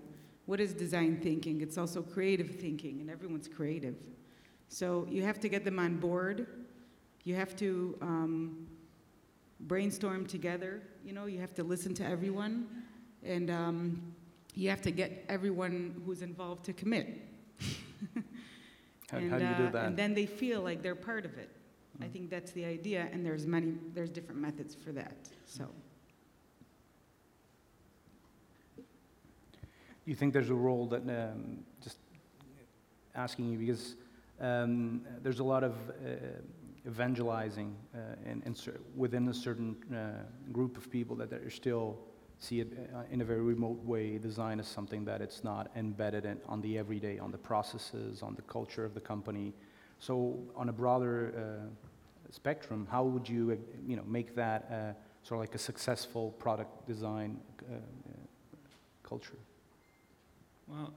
what 0.46 0.60
is 0.60 0.74
design 0.74 1.20
thinking? 1.22 1.62
It's 1.62 1.78
also 1.78 2.02
creative 2.02 2.50
thinking, 2.50 3.00
and 3.00 3.10
everyone's 3.10 3.48
creative. 3.48 3.96
So 4.68 5.08
you 5.10 5.24
have 5.24 5.40
to 5.42 5.50
get 5.50 5.64
them 5.64 5.80
on 5.80 5.98
board. 5.98 6.48
You 7.24 7.36
have 7.36 7.56
to 7.58 7.98
um, 8.02 8.68
brainstorm 9.62 10.26
together. 10.26 10.82
You 11.06 11.14
know, 11.14 11.26
you 11.26 11.40
have 11.40 11.54
to 11.56 11.64
listen 11.64 11.94
to 11.96 12.06
everyone, 12.06 12.68
and 13.24 13.50
um, 13.52 14.14
you 14.56 14.70
have 14.70 14.82
to 14.82 14.92
get 14.92 15.26
everyone 15.30 16.02
who's 16.06 16.22
involved 16.22 16.66
to 16.66 16.74
commit. 16.74 17.22
How, 19.12 19.18
and, 19.18 19.30
how 19.30 19.40
do 19.40 19.44
you 19.44 19.52
uh, 19.52 19.58
do 19.58 19.70
that? 19.72 19.86
And 19.88 19.98
then 19.98 20.14
they 20.14 20.26
feel 20.26 20.62
like 20.62 20.82
they're 20.82 20.96
part 20.96 21.26
of 21.26 21.38
it. 21.38 21.50
I 22.02 22.06
Mm. 22.06 22.12
think 22.12 22.30
that's 22.30 22.52
the 22.52 22.66
idea, 22.66 23.08
and 23.12 23.26
there's 23.26 23.46
many, 23.46 23.78
there's 23.94 24.10
different 24.10 24.42
methods 24.42 24.76
for 24.76 24.92
that. 24.92 25.30
So 25.46 25.68
Do 30.04 30.10
you 30.10 30.16
think 30.16 30.34
there's 30.34 30.50
a 30.50 30.56
role 30.56 30.88
that, 30.88 31.02
um, 31.02 31.64
just 31.80 32.00
asking 33.14 33.52
you, 33.52 33.58
because 33.60 33.96
um, 34.40 35.02
there's 35.22 35.40
a 35.40 35.44
lot 35.44 35.64
of 35.64 35.74
uh, 35.90 36.16
evangelizing 36.88 37.76
uh, 37.94 38.54
cer- 38.54 38.80
within 38.96 39.28
a 39.28 39.34
certain 39.34 39.76
uh, 39.94 40.24
group 40.52 40.76
of 40.76 40.90
people 40.90 41.16
that 41.18 41.32
are 41.32 41.52
still 41.52 42.00
see 42.40 42.62
it 42.62 42.90
uh, 42.96 43.04
in 43.12 43.22
a 43.22 43.24
very 43.24 43.42
remote 43.42 43.78
way, 43.86 44.18
design 44.18 44.60
is 44.60 44.68
something 44.68 45.06
that 45.06 45.22
it's 45.22 45.44
not 45.44 45.70
embedded 45.76 46.26
in, 46.26 46.40
on 46.48 46.62
the 46.62 46.80
everyday, 46.80 47.20
on 47.20 47.32
the 47.32 47.38
processes, 47.38 48.24
on 48.24 48.34
the 48.34 48.42
culture 48.42 48.84
of 48.84 48.96
the 48.96 49.02
company. 49.02 49.54
So 50.00 50.40
on 50.56 50.70
a 50.70 50.74
broader 50.74 51.32
uh, 51.38 51.91
spectrum, 52.32 52.88
how 52.90 53.04
would 53.04 53.28
you, 53.30 53.52
uh, 53.52 53.56
you 53.88 53.96
know, 53.96 54.04
make 54.08 54.36
that 54.36 54.68
uh, 54.72 55.28
sort 55.28 55.38
of 55.38 55.40
like 55.40 55.56
a 55.56 55.60
successful 55.60 56.32
product 56.32 56.88
design 56.88 57.38
uh, 57.70 57.76
uh, 57.76 57.80
culture? 59.04 59.38
Well, 60.68 60.94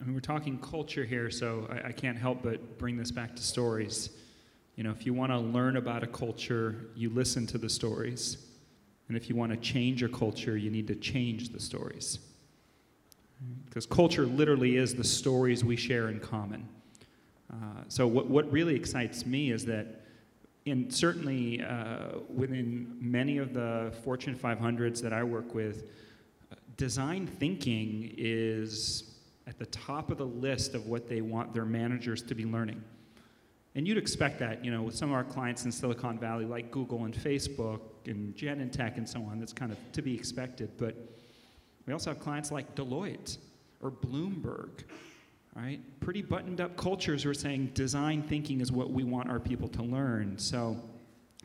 I 0.00 0.04
mean, 0.04 0.14
we're 0.14 0.20
talking 0.20 0.58
culture 0.58 1.04
here, 1.04 1.30
so 1.30 1.68
I, 1.70 1.88
I 1.88 1.92
can't 1.92 2.16
help 2.16 2.42
but 2.42 2.78
bring 2.78 2.96
this 2.96 3.10
back 3.10 3.34
to 3.36 3.42
stories. 3.42 4.10
You 4.76 4.84
know, 4.84 4.92
if 4.92 5.04
you 5.04 5.12
want 5.12 5.32
to 5.32 5.38
learn 5.38 5.76
about 5.76 6.04
a 6.04 6.06
culture, 6.06 6.90
you 6.94 7.10
listen 7.10 7.46
to 7.48 7.58
the 7.58 7.68
stories. 7.68 8.46
And 9.08 9.16
if 9.16 9.28
you 9.28 9.34
want 9.34 9.50
to 9.50 9.58
change 9.58 10.02
a 10.02 10.08
culture, 10.08 10.56
you 10.56 10.70
need 10.70 10.86
to 10.86 10.94
change 10.94 11.48
the 11.48 11.58
stories. 11.58 12.20
Because 13.66 13.86
culture 13.86 14.26
literally 14.26 14.76
is 14.76 14.94
the 14.94 15.04
stories 15.04 15.64
we 15.64 15.76
share 15.76 16.08
in 16.08 16.20
common. 16.20 16.68
Uh, 17.52 17.82
so, 17.88 18.06
what, 18.06 18.26
what 18.26 18.50
really 18.52 18.74
excites 18.74 19.24
me 19.24 19.50
is 19.50 19.64
that, 19.66 20.02
in 20.70 20.90
certainly 20.90 21.62
uh, 21.62 22.18
within 22.32 22.96
many 23.00 23.38
of 23.38 23.54
the 23.54 23.92
Fortune 24.04 24.34
500s 24.34 25.00
that 25.02 25.12
I 25.12 25.22
work 25.22 25.54
with, 25.54 25.90
design 26.76 27.26
thinking 27.26 28.14
is 28.16 29.14
at 29.46 29.58
the 29.58 29.66
top 29.66 30.10
of 30.10 30.18
the 30.18 30.26
list 30.26 30.74
of 30.74 30.86
what 30.86 31.08
they 31.08 31.20
want 31.20 31.52
their 31.52 31.64
managers 31.64 32.22
to 32.22 32.34
be 32.34 32.44
learning. 32.44 32.82
And 33.74 33.86
you'd 33.86 33.98
expect 33.98 34.38
that, 34.40 34.64
you 34.64 34.70
know, 34.70 34.82
with 34.82 34.94
some 34.94 35.10
of 35.10 35.14
our 35.14 35.24
clients 35.24 35.64
in 35.64 35.72
Silicon 35.72 36.18
Valley, 36.18 36.44
like 36.44 36.70
Google 36.70 37.04
and 37.04 37.14
Facebook 37.14 37.80
and 38.06 38.34
Genentech 38.34 38.96
and 38.96 39.08
so 39.08 39.20
on, 39.20 39.38
that's 39.38 39.52
kind 39.52 39.70
of 39.70 39.78
to 39.92 40.02
be 40.02 40.14
expected. 40.14 40.70
But 40.76 40.96
we 41.86 41.92
also 41.92 42.10
have 42.10 42.20
clients 42.20 42.50
like 42.50 42.74
Deloitte 42.74 43.38
or 43.80 43.90
Bloomberg, 43.90 44.84
right? 45.62 45.80
Pretty 46.00 46.22
buttoned 46.22 46.60
up 46.60 46.76
cultures 46.76 47.24
who 47.24 47.30
are 47.30 47.34
saying 47.34 47.70
design 47.74 48.22
thinking 48.22 48.60
is 48.60 48.70
what 48.70 48.90
we 48.90 49.04
want 49.04 49.28
our 49.28 49.40
people 49.40 49.68
to 49.68 49.82
learn. 49.82 50.38
So 50.38 50.76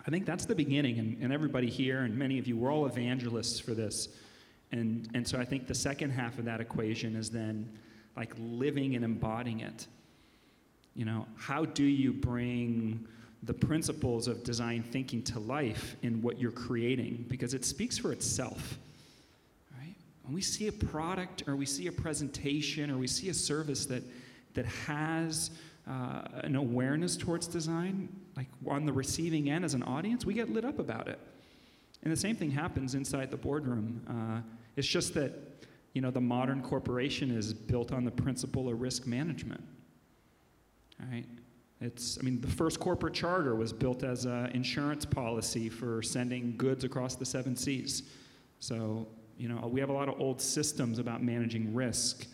I 0.06 0.12
think 0.12 0.26
that's 0.26 0.46
the 0.46 0.56
beginning. 0.56 1.00
And, 1.00 1.22
and 1.22 1.34
everybody 1.34 1.70
here, 1.70 2.02
and 2.02 2.18
many 2.18 2.38
of 2.38 2.48
you, 2.48 2.58
we're 2.58 2.72
all 2.72 2.86
evangelists 2.86 3.60
for 3.60 3.74
this. 3.74 4.10
And, 4.72 5.10
and 5.14 5.28
so 5.28 5.40
I 5.40 5.46
think 5.46 5.68
the 5.68 5.76
second 5.76 6.12
half 6.12 6.38
of 6.38 6.46
that 6.46 6.62
equation 6.62 7.16
is 7.16 7.30
then 7.30 7.70
like 8.16 8.34
living 8.38 8.96
and 8.96 9.04
embodying 9.04 9.62
it. 9.62 9.88
You 10.96 11.06
know, 11.06 11.26
how 11.36 11.66
do 11.66 11.84
you 11.84 12.14
bring 12.14 13.08
the 13.44 13.54
principles 13.54 14.28
of 14.28 14.44
design 14.44 14.84
thinking 14.84 15.24
to 15.24 15.40
life 15.40 15.96
in 16.04 16.22
what 16.22 16.40
you're 16.40 16.52
creating? 16.52 17.26
Because 17.28 17.54
it 17.54 17.66
speaks 17.66 17.98
for 17.98 18.12
itself? 18.12 18.78
When 20.24 20.34
we 20.34 20.42
see 20.42 20.68
a 20.68 20.72
product 20.72 21.44
or 21.48 21.56
we 21.56 21.66
see 21.66 21.88
a 21.88 21.92
presentation 21.92 22.90
or 22.90 22.98
we 22.98 23.08
see 23.08 23.30
a 23.30 23.34
service 23.34 23.86
that, 23.88 24.04
that 24.54 24.66
has 24.66 25.52
uh, 25.88 26.22
an 26.44 26.56
awareness 26.56 27.18
towards 27.18 27.46
design, 27.48 28.10
like 28.38 28.48
on 28.68 28.86
the 28.86 28.94
receiving 28.94 29.50
end 29.50 29.66
as 29.66 29.74
an 29.74 29.84
audience, 29.84 30.26
we 30.26 30.34
get 30.34 30.50
lit 30.50 30.64
up 30.64 30.80
about 30.80 31.08
it. 31.08 31.20
And 32.04 32.12
the 32.12 32.18
same 32.18 32.36
thing 32.36 32.52
happens 32.52 32.96
inside 32.96 33.32
the 33.32 33.38
boardroom. 33.38 34.02
Uh, 34.10 34.42
it's 34.76 34.88
just 34.88 35.14
that, 35.14 35.34
you 35.94 36.02
know, 36.02 36.12
the 36.12 36.22
modern 36.22 36.62
corporation 36.62 37.30
is 37.32 37.54
built 37.54 37.92
on 37.92 38.04
the 38.04 38.12
principle 38.12 38.70
of 38.70 38.82
risk 38.82 39.06
management. 39.06 39.64
Right? 41.12 41.26
It's, 41.82 42.18
I 42.18 42.24
mean, 42.24 42.40
the 42.40 42.48
first 42.48 42.80
corporate 42.80 43.14
charter 43.14 43.56
was 43.56 43.74
built 43.74 44.04
as 44.04 44.24
an 44.24 44.48
insurance 44.48 45.06
policy 45.06 45.68
for 45.68 46.02
sending 46.02 46.56
goods 46.56 46.86
across 46.86 47.16
the 47.16 47.26
seven 47.26 47.58
seas. 47.58 48.04
So, 48.60 49.08
you 49.44 49.50
know, 49.50 49.68
we 49.68 49.82
have 49.82 49.90
a 49.90 49.94
lot 49.94 50.08
of 50.08 50.22
old 50.22 50.40
systems 50.40 51.00
about 51.00 51.22
managing 51.22 51.74
risk. 51.74 52.28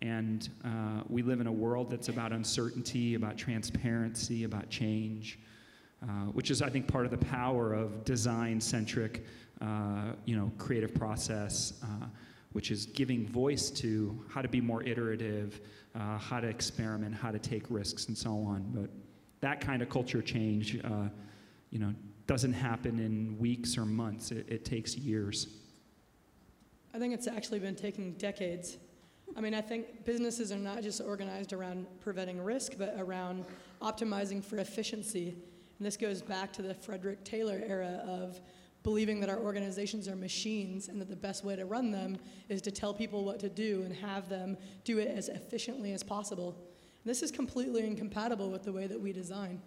And 0.00 0.48
uh, 0.64 1.02
we 1.06 1.20
live 1.20 1.42
in 1.42 1.46
a 1.46 1.52
world 1.52 1.90
that's 1.90 2.08
about 2.08 2.32
uncertainty, 2.32 3.14
about 3.14 3.36
transparency, 3.36 4.44
about 4.44 4.70
change, 4.70 5.38
uh, 6.02 6.28
which 6.32 6.50
is, 6.50 6.62
I 6.62 6.70
think, 6.70 6.88
part 6.88 7.04
of 7.04 7.10
the 7.10 7.18
power 7.26 7.74
of 7.74 8.04
design-centric, 8.06 9.26
uh, 9.60 10.12
you 10.24 10.34
know, 10.34 10.50
creative 10.56 10.94
process, 10.94 11.74
uh, 11.82 12.06
which 12.52 12.70
is 12.70 12.86
giving 12.86 13.26
voice 13.26 13.68
to 13.72 14.18
how 14.30 14.40
to 14.40 14.48
be 14.48 14.62
more 14.62 14.82
iterative, 14.82 15.60
uh, 15.94 16.16
how 16.16 16.40
to 16.40 16.48
experiment, 16.48 17.14
how 17.14 17.30
to 17.30 17.38
take 17.38 17.64
risks, 17.68 18.06
and 18.06 18.16
so 18.16 18.30
on. 18.30 18.64
But 18.74 18.88
that 19.42 19.60
kind 19.60 19.82
of 19.82 19.90
culture 19.90 20.22
change, 20.22 20.80
uh, 20.82 21.10
you 21.68 21.78
know, 21.78 21.92
doesn't 22.26 22.54
happen 22.54 22.98
in 22.98 23.38
weeks 23.38 23.76
or 23.76 23.84
months. 23.84 24.30
It, 24.30 24.46
it 24.48 24.64
takes 24.64 24.96
years. 24.96 25.59
I 26.92 26.98
think 26.98 27.14
it's 27.14 27.28
actually 27.28 27.60
been 27.60 27.76
taking 27.76 28.12
decades. 28.14 28.78
I 29.36 29.40
mean, 29.40 29.54
I 29.54 29.60
think 29.60 30.04
businesses 30.04 30.50
are 30.50 30.58
not 30.58 30.82
just 30.82 31.00
organized 31.00 31.52
around 31.52 31.86
preventing 32.00 32.42
risk, 32.42 32.72
but 32.76 32.94
around 32.98 33.44
optimizing 33.80 34.42
for 34.42 34.58
efficiency. 34.58 35.36
And 35.78 35.86
this 35.86 35.96
goes 35.96 36.20
back 36.20 36.52
to 36.54 36.62
the 36.62 36.74
Frederick 36.74 37.24
Taylor 37.24 37.62
era 37.64 38.02
of 38.06 38.40
believing 38.82 39.20
that 39.20 39.28
our 39.28 39.38
organizations 39.38 40.08
are 40.08 40.16
machines 40.16 40.88
and 40.88 41.00
that 41.00 41.08
the 41.08 41.16
best 41.16 41.44
way 41.44 41.54
to 41.54 41.64
run 41.64 41.90
them 41.90 42.18
is 42.48 42.60
to 42.62 42.70
tell 42.70 42.92
people 42.92 43.24
what 43.24 43.38
to 43.40 43.48
do 43.48 43.82
and 43.84 43.94
have 43.94 44.28
them 44.28 44.56
do 44.84 44.98
it 44.98 45.08
as 45.08 45.28
efficiently 45.28 45.92
as 45.92 46.02
possible. 46.02 46.56
And 46.58 47.10
this 47.10 47.22
is 47.22 47.30
completely 47.30 47.86
incompatible 47.86 48.50
with 48.50 48.64
the 48.64 48.72
way 48.72 48.86
that 48.86 49.00
we 49.00 49.12
design. 49.12 49.60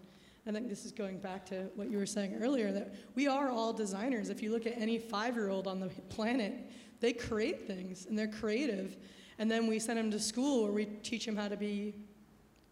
I 0.45 0.51
think 0.51 0.67
this 0.67 0.83
is 0.83 0.91
going 0.91 1.19
back 1.19 1.45
to 1.47 1.69
what 1.75 1.89
you 1.89 1.97
were 1.97 2.05
saying 2.05 2.39
earlier 2.41 2.71
that 2.73 2.93
we 3.15 3.27
are 3.27 3.49
all 3.49 3.71
designers. 3.71 4.29
If 4.29 4.43
you 4.43 4.51
look 4.51 4.65
at 4.65 4.77
any 4.77 4.97
five 4.99 5.35
year 5.35 5.49
old 5.49 5.67
on 5.67 5.79
the 5.79 5.87
planet, 6.09 6.69
they 6.99 7.13
create 7.13 7.65
things 7.65 8.05
and 8.05 8.17
they're 8.17 8.27
creative. 8.27 8.97
And 9.39 9.49
then 9.49 9.67
we 9.67 9.79
send 9.79 9.97
them 9.97 10.11
to 10.11 10.19
school 10.19 10.63
where 10.63 10.71
we 10.71 10.85
teach 10.85 11.25
them 11.25 11.35
how 11.35 11.47
to 11.47 11.57
be 11.57 11.95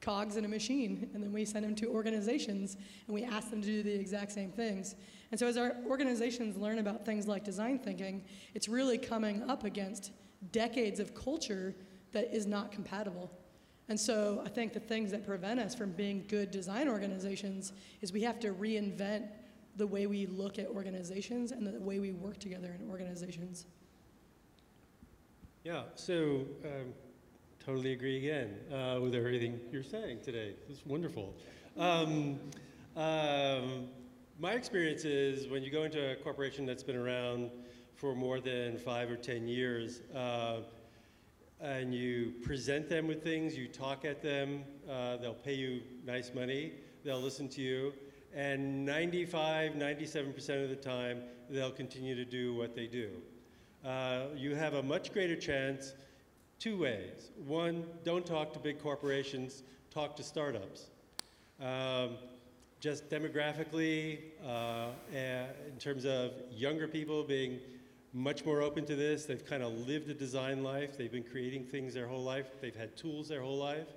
cogs 0.02 0.36
in 0.36 0.44
a 0.44 0.48
machine. 0.48 1.10
And 1.14 1.24
then 1.24 1.32
we 1.32 1.46
send 1.46 1.64
them 1.64 1.76
to 1.76 1.88
organizations 1.88 2.76
and 3.08 3.14
we 3.14 3.24
ask 3.24 3.50
them 3.50 3.62
to 3.62 3.68
do 3.68 3.84
the 3.84 3.94
exact 3.94 4.34
same 4.34 4.52
things. 4.52 4.96
And 5.32 5.40
so 5.40 5.48
as 5.48 5.58
our 5.58 5.78
organizations 5.88 6.58
learn 6.58 6.80
about 6.80 7.06
things 7.06 7.28
like 7.28 7.46
design 7.46 7.80
thinking, 7.80 8.24
it's 8.54 8.68
really 8.68 8.98
coming 8.98 9.50
up 9.50 9.64
against 9.64 10.12
decades 10.52 11.00
of 11.00 11.14
culture 11.14 11.76
that 12.12 12.36
is 12.36 12.46
not 12.46 12.72
compatible. 12.72 13.32
And 13.92 14.00
so 14.00 14.42
I 14.46 14.48
think 14.48 14.72
the 14.72 14.80
things 14.80 15.12
that 15.12 15.26
prevent 15.26 15.60
us 15.60 15.76
from 15.76 15.92
being 15.92 16.24
good 16.30 16.50
design 16.50 16.88
organizations 16.88 17.74
is 18.00 18.14
we 18.14 18.22
have 18.22 18.40
to 18.40 18.54
reinvent 18.54 19.28
the 19.76 19.86
way 19.86 20.08
we 20.08 20.28
look 20.28 20.60
at 20.60 20.68
organizations 20.68 21.52
and 21.52 21.68
the 21.68 21.78
way 21.78 22.00
we 22.00 22.14
work 22.14 22.40
together 22.40 22.74
in 22.80 22.90
organizations. 22.90 23.66
Yeah, 25.66 25.82
so 25.96 26.46
um, 26.64 26.94
totally 27.60 27.92
agree 27.92 28.16
again 28.16 28.56
uh, 28.74 29.02
with 29.02 29.14
everything 29.14 29.60
you're 29.74 29.84
saying 29.84 30.20
today. 30.24 30.54
It's 30.70 30.86
wonderful. 30.86 31.36
Um, 31.76 32.40
um, 32.96 33.90
my 34.40 34.54
experience 34.54 35.04
is 35.04 35.50
when 35.50 35.64
you 35.64 35.70
go 35.70 35.84
into 35.84 36.14
a 36.14 36.16
corporation 36.16 36.66
that's 36.66 36.82
been 36.82 36.96
around 36.96 37.52
for 37.98 38.16
more 38.16 38.40
than 38.40 38.78
five 38.78 39.12
or 39.12 39.18
ten 39.18 39.50
years, 39.50 40.00
uh, 40.16 40.62
and 41.62 41.94
you 41.94 42.34
present 42.42 42.90
them 42.90 43.08
with 43.08 43.24
things, 43.24 43.56
you 43.56 43.68
talk 43.68 44.04
at 44.04 44.22
them, 44.22 44.64
uh, 44.90 45.18
they'll 45.18 45.34
pay 45.34 45.54
you 45.54 45.82
nice 46.06 46.34
money, 46.34 46.74
they'll 47.04 47.22
listen 47.22 47.48
to 47.50 47.62
you, 47.62 47.94
and 48.36 48.86
95, 48.86 49.74
97% 49.74 50.64
of 50.64 50.70
the 50.70 50.76
time, 50.76 51.22
they'll 51.50 51.72
continue 51.72 52.16
to 52.16 52.26
do 52.26 52.56
what 52.56 52.76
they 52.76 52.88
do. 52.88 53.12
Uh, 53.86 54.24
you 54.36 54.56
have 54.56 54.74
a 54.74 54.84
much 54.84 55.14
greater 55.14 55.36
chance 55.36 55.94
two 56.60 56.80
ways. 56.80 57.32
One, 57.46 57.86
don't 58.04 58.26
talk 58.26 58.54
to 58.54 58.60
big 58.60 58.80
corporations, 58.80 59.64
talk 59.92 60.16
to 60.16 60.24
startups. 60.24 60.88
Um, 61.60 62.18
just 62.80 63.10
demographically, 63.10 64.20
uh, 64.44 64.88
in 65.14 65.78
terms 65.78 66.06
of 66.06 66.32
younger 66.52 66.88
people 66.88 67.24
being 67.24 67.60
much 68.14 68.46
more 68.46 68.62
open 68.62 68.86
to 68.86 68.96
this, 68.96 69.26
they've 69.26 69.46
kind 69.46 69.64
of 69.64 69.88
lived 69.88 70.10
a 70.10 70.14
design 70.14 70.64
life, 70.64 70.98
they've 70.98 71.12
been 71.12 71.24
creating 71.24 71.66
things 71.66 71.94
their 71.94 72.08
whole 72.08 72.24
life, 72.24 72.48
they've 72.62 72.76
had 72.76 72.96
tools 72.98 73.28
their 73.28 73.42
whole 73.42 73.58
life. 73.58 73.88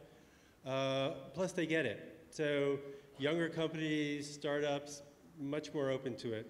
Uh, 0.65 1.11
plus, 1.35 1.53
they 1.53 1.67
get 1.67 1.85
it. 1.85 2.27
So, 2.31 2.79
younger 3.19 3.49
companies, 3.49 4.33
startups, 4.33 5.03
much 5.39 5.75
more 5.75 5.91
open 5.91 6.17
to 6.17 6.33
it. 6.33 6.47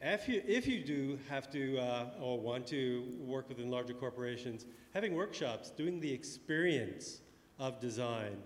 If 0.00 0.28
you, 0.28 0.42
if 0.46 0.66
you 0.66 0.84
do 0.84 1.18
have 1.28 1.50
to 1.52 1.78
uh, 1.78 2.10
or 2.20 2.38
want 2.38 2.66
to 2.68 3.04
work 3.18 3.48
within 3.48 3.70
larger 3.70 3.94
corporations, 3.94 4.66
having 4.92 5.14
workshops, 5.14 5.70
doing 5.70 6.00
the 6.00 6.12
experience 6.12 7.20
of 7.58 7.80
design 7.80 8.36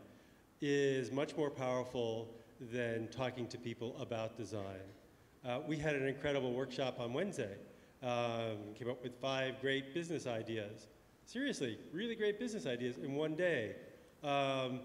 is 0.60 1.10
much 1.10 1.36
more 1.36 1.50
powerful 1.50 2.28
than 2.72 3.08
talking 3.08 3.46
to 3.48 3.58
people 3.58 3.96
about 3.98 4.36
design. 4.36 4.62
Uh, 5.44 5.60
we 5.66 5.76
had 5.76 5.96
an 5.96 6.06
incredible 6.06 6.52
workshop 6.52 7.00
on 7.00 7.12
Wednesday. 7.12 7.56
Um, 8.02 8.74
came 8.78 8.88
up 8.88 9.02
with 9.02 9.12
five 9.20 9.60
great 9.60 9.92
business 9.92 10.26
ideas. 10.26 10.86
Seriously, 11.26 11.78
really 11.92 12.14
great 12.14 12.38
business 12.38 12.66
ideas 12.66 12.96
in 12.96 13.14
one 13.14 13.36
day. 13.36 13.76
Um, 14.22 14.80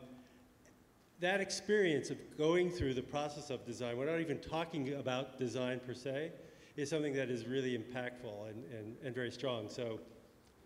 that 1.20 1.40
experience 1.40 2.10
of 2.10 2.18
going 2.38 2.70
through 2.70 2.94
the 2.94 3.02
process 3.02 3.50
of 3.50 3.66
design, 3.66 3.98
we're 3.98 4.06
not 4.06 4.20
even 4.20 4.40
talking 4.40 4.96
about 4.96 5.40
design 5.40 5.80
per 5.80 5.94
se, 5.94 6.32
is 6.76 6.90
something 6.90 7.14
that 7.14 7.30
is 7.30 7.48
really 7.48 7.78
impactful 7.78 8.50
and, 8.50 8.66
and, 8.66 8.98
and 9.04 9.16
very 9.16 9.32
strong. 9.32 9.70
So 9.70 10.00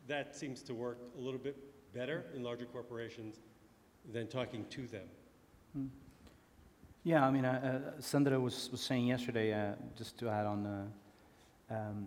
that 0.08 0.36
seems 0.36 0.64
to 0.64 0.74
work 0.74 0.98
a 1.18 1.22
little 1.22 1.40
bit 1.40 1.56
better 1.94 2.26
in 2.36 2.44
larger 2.44 2.66
corporations 2.66 3.40
than 4.12 4.28
talking 4.28 4.66
to 4.72 4.88
them. 4.88 5.08
Hmm. 5.74 5.86
Yeah, 7.04 7.26
I 7.26 7.32
mean, 7.32 7.46
uh, 7.46 7.92
uh, 7.98 8.02
Sandra 8.02 8.40
was, 8.40 8.70
was 8.72 8.82
saying 8.82 9.08
yesterday, 9.08 9.54
uh, 9.54 9.76
just 9.96 10.18
to 10.18 10.30
add 10.30 10.46
on, 10.46 10.66
uh, 10.66 10.86
um, 11.70 12.06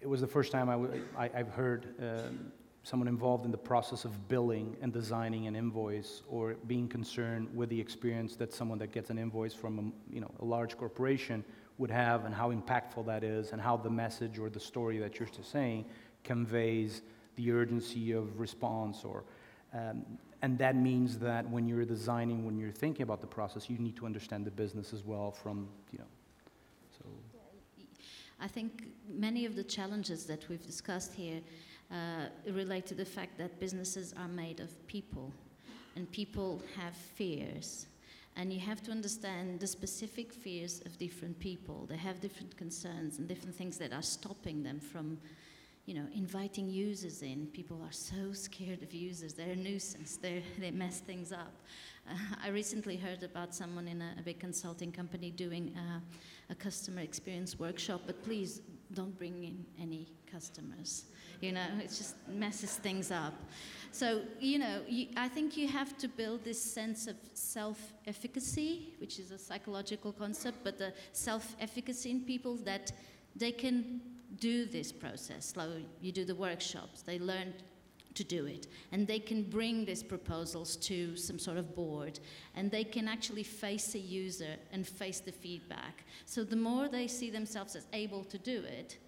it 0.00 0.08
was 0.08 0.20
the 0.20 0.26
first 0.26 0.52
time 0.52 0.68
I 0.68 0.72
w- 0.72 1.02
I, 1.16 1.30
I've 1.34 1.48
heard 1.48 1.94
um, 2.00 2.52
someone 2.82 3.08
involved 3.08 3.46
in 3.46 3.50
the 3.50 3.58
process 3.58 4.04
of 4.04 4.28
billing 4.28 4.76
and 4.82 4.92
designing 4.92 5.46
an 5.46 5.56
invoice 5.56 6.22
or 6.28 6.54
being 6.66 6.86
concerned 6.86 7.48
with 7.54 7.70
the 7.70 7.80
experience 7.80 8.36
that 8.36 8.52
someone 8.52 8.78
that 8.78 8.92
gets 8.92 9.08
an 9.08 9.18
invoice 9.18 9.54
from 9.54 9.78
a, 9.78 10.14
you 10.14 10.20
know, 10.20 10.30
a 10.40 10.44
large 10.44 10.76
corporation 10.76 11.42
would 11.78 11.90
have 11.90 12.26
and 12.26 12.34
how 12.34 12.52
impactful 12.52 13.06
that 13.06 13.24
is 13.24 13.52
and 13.52 13.60
how 13.60 13.76
the 13.76 13.90
message 13.90 14.38
or 14.38 14.50
the 14.50 14.60
story 14.60 14.98
that 14.98 15.18
you're 15.18 15.28
just 15.28 15.50
saying 15.50 15.86
conveys 16.22 17.02
the 17.36 17.50
urgency 17.50 18.12
of 18.12 18.38
response 18.38 19.04
or 19.04 19.24
um, 19.72 20.04
and 20.42 20.58
that 20.58 20.76
means 20.76 21.18
that 21.18 21.48
when 21.48 21.66
you're 21.66 21.84
designing 21.84 22.44
when 22.44 22.56
you're 22.56 22.70
thinking 22.70 23.02
about 23.02 23.20
the 23.20 23.26
process 23.26 23.68
you 23.68 23.78
need 23.78 23.96
to 23.96 24.06
understand 24.06 24.44
the 24.44 24.50
business 24.50 24.92
as 24.92 25.02
well 25.02 25.32
from 25.32 25.68
you 25.90 25.98
know 25.98 26.04
so 26.96 27.04
I 28.40 28.48
think 28.48 28.88
many 29.08 29.46
of 29.46 29.56
the 29.56 29.64
challenges 29.64 30.26
that 30.26 30.48
we've 30.48 30.64
discussed 30.64 31.14
here 31.14 31.40
uh, 31.90 32.26
relate 32.50 32.86
to 32.86 32.94
the 32.94 33.04
fact 33.04 33.38
that 33.38 33.60
businesses 33.60 34.14
are 34.18 34.28
made 34.28 34.60
of 34.60 34.86
people 34.86 35.32
and 35.96 36.10
people 36.10 36.62
have 36.76 36.94
fears 36.94 37.86
and 38.36 38.52
you 38.52 38.58
have 38.60 38.82
to 38.82 38.90
understand 38.90 39.60
the 39.60 39.66
specific 39.66 40.32
fears 40.32 40.82
of 40.86 40.98
different 40.98 41.38
people. 41.38 41.86
They 41.88 41.96
have 41.96 42.20
different 42.20 42.56
concerns 42.56 43.18
and 43.18 43.28
different 43.28 43.54
things 43.54 43.78
that 43.78 43.92
are 43.92 44.02
stopping 44.02 44.62
them 44.62 44.80
from, 44.80 45.18
you 45.86 45.94
know, 45.94 46.06
inviting 46.14 46.68
users 46.68 47.22
in. 47.22 47.46
People 47.52 47.80
are 47.82 47.92
so 47.92 48.16
scared 48.32 48.82
of 48.82 48.92
users. 48.92 49.34
They're 49.34 49.50
a 49.50 49.56
nuisance. 49.56 50.16
They're, 50.16 50.42
they 50.58 50.70
mess 50.70 51.00
things 51.00 51.32
up. 51.32 51.52
Uh, 52.08 52.14
I 52.44 52.48
recently 52.48 52.96
heard 52.96 53.22
about 53.22 53.54
someone 53.54 53.88
in 53.88 54.02
a, 54.02 54.14
a 54.18 54.22
big 54.22 54.38
consulting 54.38 54.92
company 54.92 55.30
doing 55.30 55.74
uh, 55.76 56.00
a 56.50 56.54
customer 56.54 57.00
experience 57.00 57.58
workshop, 57.58 58.02
but 58.06 58.22
please 58.22 58.60
don't 58.92 59.16
bring 59.18 59.44
in 59.44 59.64
any 59.80 60.08
customers. 60.30 61.04
You 61.40 61.52
know, 61.52 61.66
it 61.80 61.88
just 61.88 62.16
messes 62.28 62.76
things 62.76 63.10
up. 63.10 63.34
So, 63.90 64.22
you 64.40 64.58
know, 64.58 64.82
you, 64.88 65.08
I 65.16 65.28
think 65.28 65.56
you 65.56 65.68
have 65.68 65.96
to 65.98 66.08
build 66.08 66.44
this 66.44 66.60
sense 66.60 67.06
of 67.06 67.16
self 67.34 67.92
efficacy, 68.06 68.94
which 68.98 69.18
is 69.18 69.30
a 69.30 69.38
psychological 69.38 70.12
concept, 70.12 70.58
but 70.62 70.78
the 70.78 70.92
self 71.12 71.56
efficacy 71.60 72.10
in 72.10 72.20
people 72.20 72.56
that 72.64 72.92
they 73.36 73.52
can 73.52 74.00
do 74.40 74.66
this 74.66 74.92
process. 74.92 75.54
Like 75.56 75.68
you 76.00 76.12
do 76.12 76.24
the 76.24 76.34
workshops, 76.34 77.02
they 77.02 77.18
learn 77.18 77.54
to 78.14 78.24
do 78.24 78.46
it. 78.46 78.68
And 78.92 79.06
they 79.06 79.18
can 79.18 79.42
bring 79.42 79.84
these 79.84 80.02
proposals 80.02 80.76
to 80.76 81.16
some 81.16 81.38
sort 81.38 81.56
of 81.56 81.74
board. 81.74 82.20
And 82.54 82.70
they 82.70 82.84
can 82.84 83.08
actually 83.08 83.42
face 83.42 83.94
a 83.94 83.98
user 83.98 84.56
and 84.72 84.86
face 84.86 85.20
the 85.20 85.32
feedback. 85.32 86.04
So 86.26 86.44
the 86.44 86.56
more 86.56 86.88
they 86.88 87.08
see 87.08 87.30
themselves 87.30 87.74
as 87.76 87.86
able 87.92 88.24
to 88.24 88.38
do 88.38 88.62
it, 88.62 88.98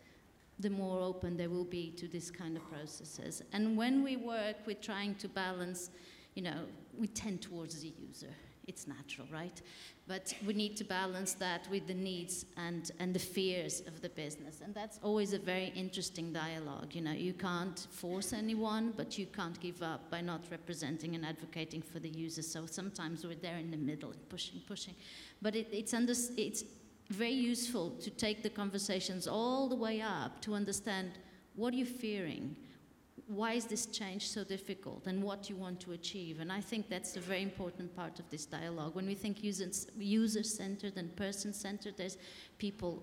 the 0.59 0.71
more 0.71 1.01
open 1.01 1.37
they 1.37 1.49
will 1.49 1.65
be 1.65 1.91
to 1.93 2.09
this 2.09 2.31
kind 2.31 2.57
of 2.57 2.69
processes. 2.71 3.43
And 3.53 3.77
when 3.77 4.03
we 4.03 4.17
work 4.17 4.57
with 4.67 4.81
trying 4.81 5.15
to 5.17 5.29
balance, 5.29 5.91
you 6.35 6.43
know, 6.43 6.65
we 6.99 7.07
tend 7.09 7.43
towards 7.43 7.83
the 7.83 7.93
user 7.99 8.35
It's 8.67 8.89
natural, 8.89 9.29
right? 9.33 9.63
But 10.09 10.35
we 10.45 10.53
need 10.53 10.77
to 10.79 10.85
balance 10.85 11.35
that 11.35 11.69
with 11.71 11.87
the 11.87 11.95
needs 11.95 12.47
and, 12.57 12.91
and 12.99 13.15
the 13.15 13.21
fears 13.21 13.83
of 13.87 14.03
the 14.03 14.09
business. 14.09 14.61
And 14.61 14.75
that's 14.75 14.99
always 15.05 15.33
a 15.33 15.39
very 15.39 15.73
interesting 15.77 16.33
dialogue. 16.33 16.93
You 16.93 17.03
know, 17.03 17.13
you 17.13 17.33
can't 17.33 17.79
force 17.93 18.33
anyone, 18.33 18.93
but 18.97 19.19
you 19.19 19.27
can't 19.27 19.59
give 19.61 19.83
up 19.83 20.11
by 20.11 20.21
not 20.21 20.41
representing 20.51 21.15
and 21.15 21.25
advocating 21.25 21.81
for 21.81 22.01
the 22.01 22.09
users. 22.09 22.51
So 22.51 22.67
sometimes 22.67 23.25
we're 23.25 23.37
there 23.37 23.59
in 23.59 23.71
the 23.71 23.77
middle 23.77 24.13
pushing, 24.29 24.61
pushing. 24.67 24.95
But 25.41 25.55
it, 25.55 25.69
it's, 25.71 25.95
under, 25.95 26.15
it's 26.37 26.65
very 27.11 27.33
useful 27.33 27.91
to 28.01 28.11
take 28.11 28.43
the 28.43 28.51
conversations 28.51 29.29
all 29.29 29.69
the 29.69 29.77
way 29.77 30.01
up 30.01 30.41
to 30.43 30.55
understand 30.55 31.13
what 31.55 31.73
are 31.73 31.77
you 31.77 31.87
fearing? 31.87 32.57
Why 33.27 33.55
is 33.55 33.65
this 33.65 33.87
change 33.87 34.29
so 34.29 34.45
difficult? 34.45 35.07
And 35.07 35.23
what 35.23 35.43
do 35.43 35.55
you 35.55 35.59
want 35.59 35.81
to 35.81 35.93
achieve? 35.93 36.41
And 36.41 36.53
I 36.53 36.61
think 36.61 36.89
that's 36.89 37.17
a 37.17 37.21
very 37.21 37.43
important 37.43 37.95
part 37.97 38.21
of 38.21 38.29
this 38.31 38.47
dialogue. 38.47 38.95
When 38.95 39.07
we 39.07 39.15
think 39.15 39.43
user 39.43 40.43
centered 40.43 40.97
and 40.97 41.15
person 41.17 41.53
centered, 41.53 41.97
there's 41.97 42.19
people 42.59 43.03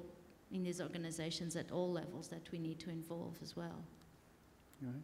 in 0.52 0.64
these 0.64 0.80
organizations 0.80 1.56
at 1.56 1.72
all 1.72 1.92
levels 1.92 2.28
that 2.30 2.50
we 2.52 2.60
need 2.60 2.80
to 2.80 2.90
involve 2.90 3.36
as 3.42 3.56
well. 3.56 3.84
All 4.84 4.92
right. 4.94 5.04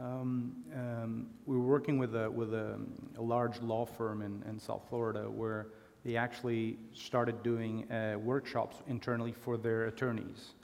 Um, 0.00 0.64
um, 0.74 1.26
we 1.46 1.56
were 1.56 1.62
working 1.62 1.98
with 1.98 2.16
a, 2.16 2.28
with 2.28 2.52
a, 2.52 2.80
a 3.16 3.22
large 3.22 3.60
law 3.60 3.86
firm 3.86 4.22
in, 4.22 4.42
in 4.48 4.58
South 4.58 4.82
Florida 4.88 5.30
where 5.30 5.68
they 6.04 6.16
actually 6.16 6.78
started 6.92 7.42
doing 7.42 7.90
uh, 7.90 8.18
workshops 8.18 8.78
internally 8.88 9.32
for 9.32 9.56
their 9.56 9.86
attorneys 9.86 10.54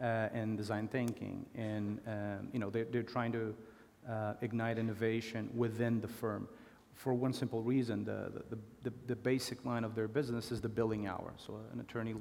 and 0.00 0.56
design 0.56 0.88
thinking. 0.88 1.46
And 1.54 2.00
um, 2.06 2.48
you 2.52 2.58
know, 2.58 2.70
they're, 2.70 2.84
they're 2.84 3.02
trying 3.02 3.32
to 3.32 3.54
uh, 4.08 4.34
ignite 4.42 4.78
innovation 4.78 5.50
within 5.54 6.00
the 6.00 6.08
firm 6.08 6.48
for 6.94 7.12
one 7.12 7.32
simple 7.32 7.62
reason. 7.62 8.04
The, 8.04 8.42
the, 8.50 8.58
the, 8.84 8.92
the, 9.06 9.16
basic 9.16 9.64
line 9.64 9.84
of 9.84 9.94
their 9.94 10.08
business 10.08 10.50
is 10.50 10.60
the 10.60 10.68
billing 10.68 11.06
hour. 11.06 11.34
So 11.36 11.60
an 11.72 11.80
attorney 11.80 12.14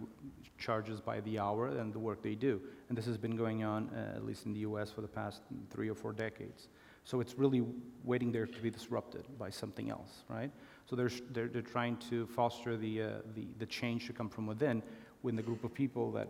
charges 0.58 1.00
by 1.00 1.22
the 1.22 1.40
hour 1.40 1.68
and 1.68 1.94
the 1.94 2.00
work 2.00 2.22
they 2.22 2.36
do. 2.36 2.62
And 2.90 2.98
this 2.98 3.06
has 3.06 3.18
been 3.18 3.36
going 3.36 3.64
on, 3.64 3.90
uh, 3.96 4.16
at 4.16 4.26
least 4.26 4.46
in 4.46 4.54
the 4.54 4.60
US, 4.60 4.92
for 4.92 5.02
the 5.02 5.08
past 5.08 5.42
three 5.70 5.90
or 5.90 5.96
four 5.96 6.12
decades. 6.12 6.68
So 7.06 7.22
it's 7.22 7.36
really 7.36 7.64
waiting 8.04 8.32
there 8.32 8.48
to 8.48 8.62
be 8.62 8.70
disrupted 8.70 9.26
by 9.38 9.50
something 9.50 9.90
else, 9.90 10.24
right? 10.28 10.52
So 10.88 10.96
they're, 10.96 11.12
they're, 11.32 11.48
they're 11.48 11.62
trying 11.62 11.98
to 12.10 12.26
foster 12.28 12.76
the, 12.76 13.02
uh, 13.02 13.10
the, 13.36 13.48
the 13.60 13.66
change 13.66 14.08
to 14.08 14.14
come 14.14 14.30
from 14.30 14.48
within 14.48 14.82
within 15.26 15.36
the 15.36 15.42
group 15.42 15.64
of 15.64 15.74
people 15.74 16.12
that 16.12 16.28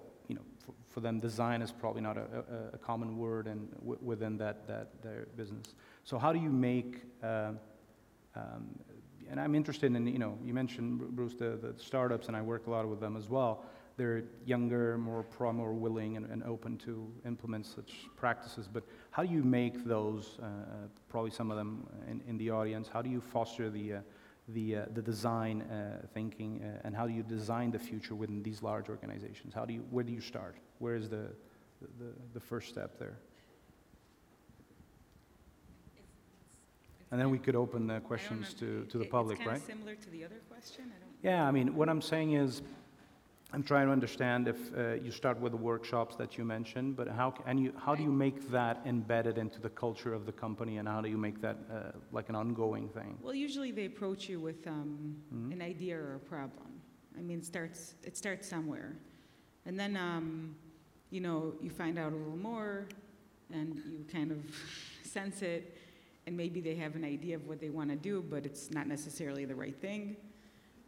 for, 0.65 0.73
for 0.87 0.99
them, 1.01 1.19
design 1.19 1.61
is 1.61 1.71
probably 1.71 2.01
not 2.01 2.17
a, 2.17 2.21
a, 2.21 2.75
a 2.75 2.77
common 2.77 3.17
word 3.17 3.47
and 3.47 3.69
w- 3.79 3.99
within 4.01 4.37
that, 4.37 4.67
that 4.67 5.01
their 5.01 5.27
business. 5.37 5.75
So 6.03 6.17
how 6.17 6.33
do 6.33 6.39
you 6.39 6.49
make, 6.49 7.03
uh, 7.23 7.51
um, 8.35 8.79
and 9.29 9.39
I'm 9.39 9.55
interested 9.55 9.95
in, 9.95 10.07
you 10.07 10.19
know, 10.19 10.37
you 10.43 10.53
mentioned, 10.53 10.99
Bruce, 11.15 11.35
the, 11.35 11.57
the 11.61 11.73
startups, 11.77 12.27
and 12.27 12.35
I 12.35 12.41
work 12.41 12.67
a 12.67 12.71
lot 12.71 12.87
with 12.87 12.99
them 12.99 13.17
as 13.17 13.29
well. 13.29 13.63
They're 13.97 14.23
younger, 14.45 14.97
more 14.97 15.23
pro, 15.23 15.53
more 15.53 15.73
willing, 15.73 16.17
and, 16.17 16.25
and 16.29 16.43
open 16.43 16.77
to 16.79 17.09
implement 17.25 17.65
such 17.65 17.93
practices. 18.17 18.67
But 18.71 18.83
how 19.11 19.23
do 19.23 19.33
you 19.33 19.43
make 19.43 19.85
those, 19.85 20.37
uh, 20.43 20.47
probably 21.07 21.31
some 21.31 21.49
of 21.49 21.57
them 21.57 21.87
in, 22.09 22.21
in 22.27 22.37
the 22.37 22.51
audience, 22.51 22.89
how 22.91 23.01
do 23.01 23.09
you 23.09 23.21
foster 23.21 23.69
the, 23.69 23.93
uh, 23.93 23.99
the, 24.49 24.75
uh, 24.75 24.85
the 24.93 25.01
design 25.01 25.63
uh, 25.63 26.05
thinking 26.13 26.61
uh, 26.63 26.81
and 26.83 26.95
how 26.95 27.07
do 27.07 27.13
you 27.13 27.23
design 27.23 27.71
the 27.71 27.79
future 27.79 28.15
within 28.15 28.43
these 28.43 28.61
large 28.61 28.89
organizations? 28.89 29.53
How 29.53 29.65
do 29.65 29.73
you, 29.73 29.85
where 29.89 30.03
do 30.03 30.13
you 30.13 30.21
start? 30.21 30.55
Where 30.79 30.95
is 30.95 31.09
the, 31.09 31.31
the, 31.81 32.13
the 32.33 32.39
first 32.39 32.69
step 32.69 32.99
there? 32.99 33.17
And 37.11 37.19
then 37.19 37.29
we 37.29 37.39
could 37.39 37.55
open 37.55 37.87
the 37.87 37.99
questions 38.01 38.53
to, 38.55 38.85
to 38.89 38.97
the 38.97 39.05
public, 39.05 39.39
right? 39.45 39.61
Similar 39.65 39.95
to 39.95 40.09
the 40.09 40.25
other 40.25 40.41
question. 40.49 40.85
I 40.85 40.99
don't. 40.99 41.11
Yeah, 41.21 41.47
I 41.47 41.51
mean, 41.51 41.75
what 41.75 41.87
I'm 41.87 42.01
saying 42.01 42.33
is, 42.33 42.61
I'm 43.55 43.63
trying 43.63 43.85
to 43.85 43.93
understand 43.93 44.49
if 44.49 44.57
uh, 44.77 44.95
you 44.95 45.11
start 45.11 45.39
with 45.39 45.53
the 45.53 45.57
workshops 45.57 46.17
that 46.17 46.37
you 46.37 46.43
mentioned, 46.43 46.97
but 46.97 47.07
how, 47.07 47.33
and 47.45 47.57
you, 47.57 47.71
how 47.77 47.95
do 47.95 48.03
you 48.03 48.11
make 48.11 48.51
that 48.51 48.81
embedded 48.85 49.37
into 49.37 49.61
the 49.61 49.69
culture 49.69 50.13
of 50.13 50.25
the 50.25 50.33
company, 50.33 50.75
and 50.75 50.85
how 50.89 50.99
do 50.99 51.07
you 51.07 51.17
make 51.17 51.39
that 51.39 51.55
uh, 51.71 51.97
like 52.11 52.27
an 52.27 52.35
ongoing 52.35 52.89
thing? 52.89 53.17
Well, 53.21 53.33
usually 53.33 53.71
they 53.71 53.85
approach 53.85 54.27
you 54.27 54.41
with 54.41 54.67
um, 54.67 55.15
Mhm. 55.33 55.53
an 55.53 55.61
idea 55.61 55.97
or 55.97 56.15
a 56.15 56.19
problem. 56.19 56.81
I 57.17 57.21
mean, 57.21 57.39
it 57.39 57.45
starts 57.45 57.95
it 58.03 58.17
starts 58.17 58.45
somewhere, 58.45 58.97
and 59.65 59.79
then 59.79 59.95
um, 59.95 60.53
you 61.09 61.21
know 61.21 61.53
you 61.61 61.69
find 61.69 61.97
out 61.97 62.11
a 62.11 62.15
little 62.17 62.35
more, 62.35 62.89
and 63.53 63.81
you 63.89 64.03
kind 64.11 64.31
of 64.31 64.39
sense 65.05 65.41
it, 65.41 65.77
and 66.27 66.35
maybe 66.35 66.59
they 66.59 66.75
have 66.75 66.97
an 66.97 67.05
idea 67.05 67.37
of 67.37 67.47
what 67.47 67.61
they 67.61 67.69
want 67.69 67.89
to 67.89 67.95
do, 67.95 68.21
but 68.29 68.45
it's 68.45 68.69
not 68.69 68.85
necessarily 68.85 69.45
the 69.45 69.55
right 69.55 69.79
thing. 69.79 70.17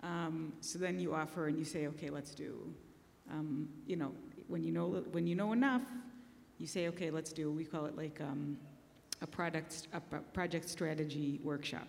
Um, 0.03 0.53
so 0.61 0.79
then 0.79 0.99
you 0.99 1.13
offer 1.13 1.47
and 1.47 1.57
you 1.57 1.65
say, 1.65 1.87
okay, 1.87 2.09
let's 2.09 2.35
do. 2.35 2.73
Um, 3.31 3.69
you 3.85 3.95
know, 3.95 4.13
when 4.47 4.63
you 4.63 4.71
know 4.71 5.03
when 5.11 5.27
you 5.27 5.35
know 5.35 5.53
enough, 5.53 5.81
you 6.57 6.67
say, 6.67 6.87
okay, 6.89 7.11
let's 7.11 7.33
do. 7.33 7.51
We 7.51 7.65
call 7.65 7.85
it 7.85 7.97
like 7.97 8.21
um, 8.21 8.57
a 9.21 9.27
product 9.27 9.87
a 9.93 9.99
project 9.99 10.69
strategy 10.69 11.39
workshop. 11.43 11.87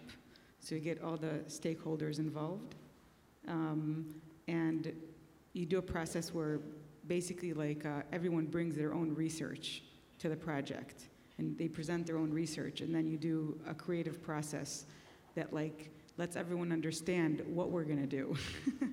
So 0.61 0.75
you 0.75 0.81
get 0.81 1.03
all 1.03 1.17
the 1.17 1.41
stakeholders 1.47 2.19
involved, 2.19 2.75
um, 3.47 4.15
and 4.49 4.93
you 5.53 5.67
do 5.67 5.79
a 5.79 5.83
process 5.83 6.35
where 6.35 6.61
basically 7.07 7.53
like 7.53 7.87
uh, 7.87 8.03
everyone 8.13 8.47
brings 8.47 8.75
their 8.77 8.93
own 8.93 9.15
research 9.15 9.83
to 10.19 10.29
the 10.29 10.37
project, 10.37 11.09
and 11.39 11.57
they 11.57 11.69
present 11.69 12.07
their 12.07 12.19
own 12.19 12.33
research, 12.33 12.81
and 12.81 12.93
then 12.95 13.07
you 13.07 13.17
do 13.17 13.59
a 13.69 13.75
creative 13.75 14.21
process 14.23 14.87
that 15.35 15.53
like 15.53 15.91
lets 16.19 16.37
everyone 16.37 16.73
understand 16.73 17.43
what 17.47 17.71
we're 17.71 17.85
going 17.85 18.01
to 18.01 18.07
do 18.07 18.37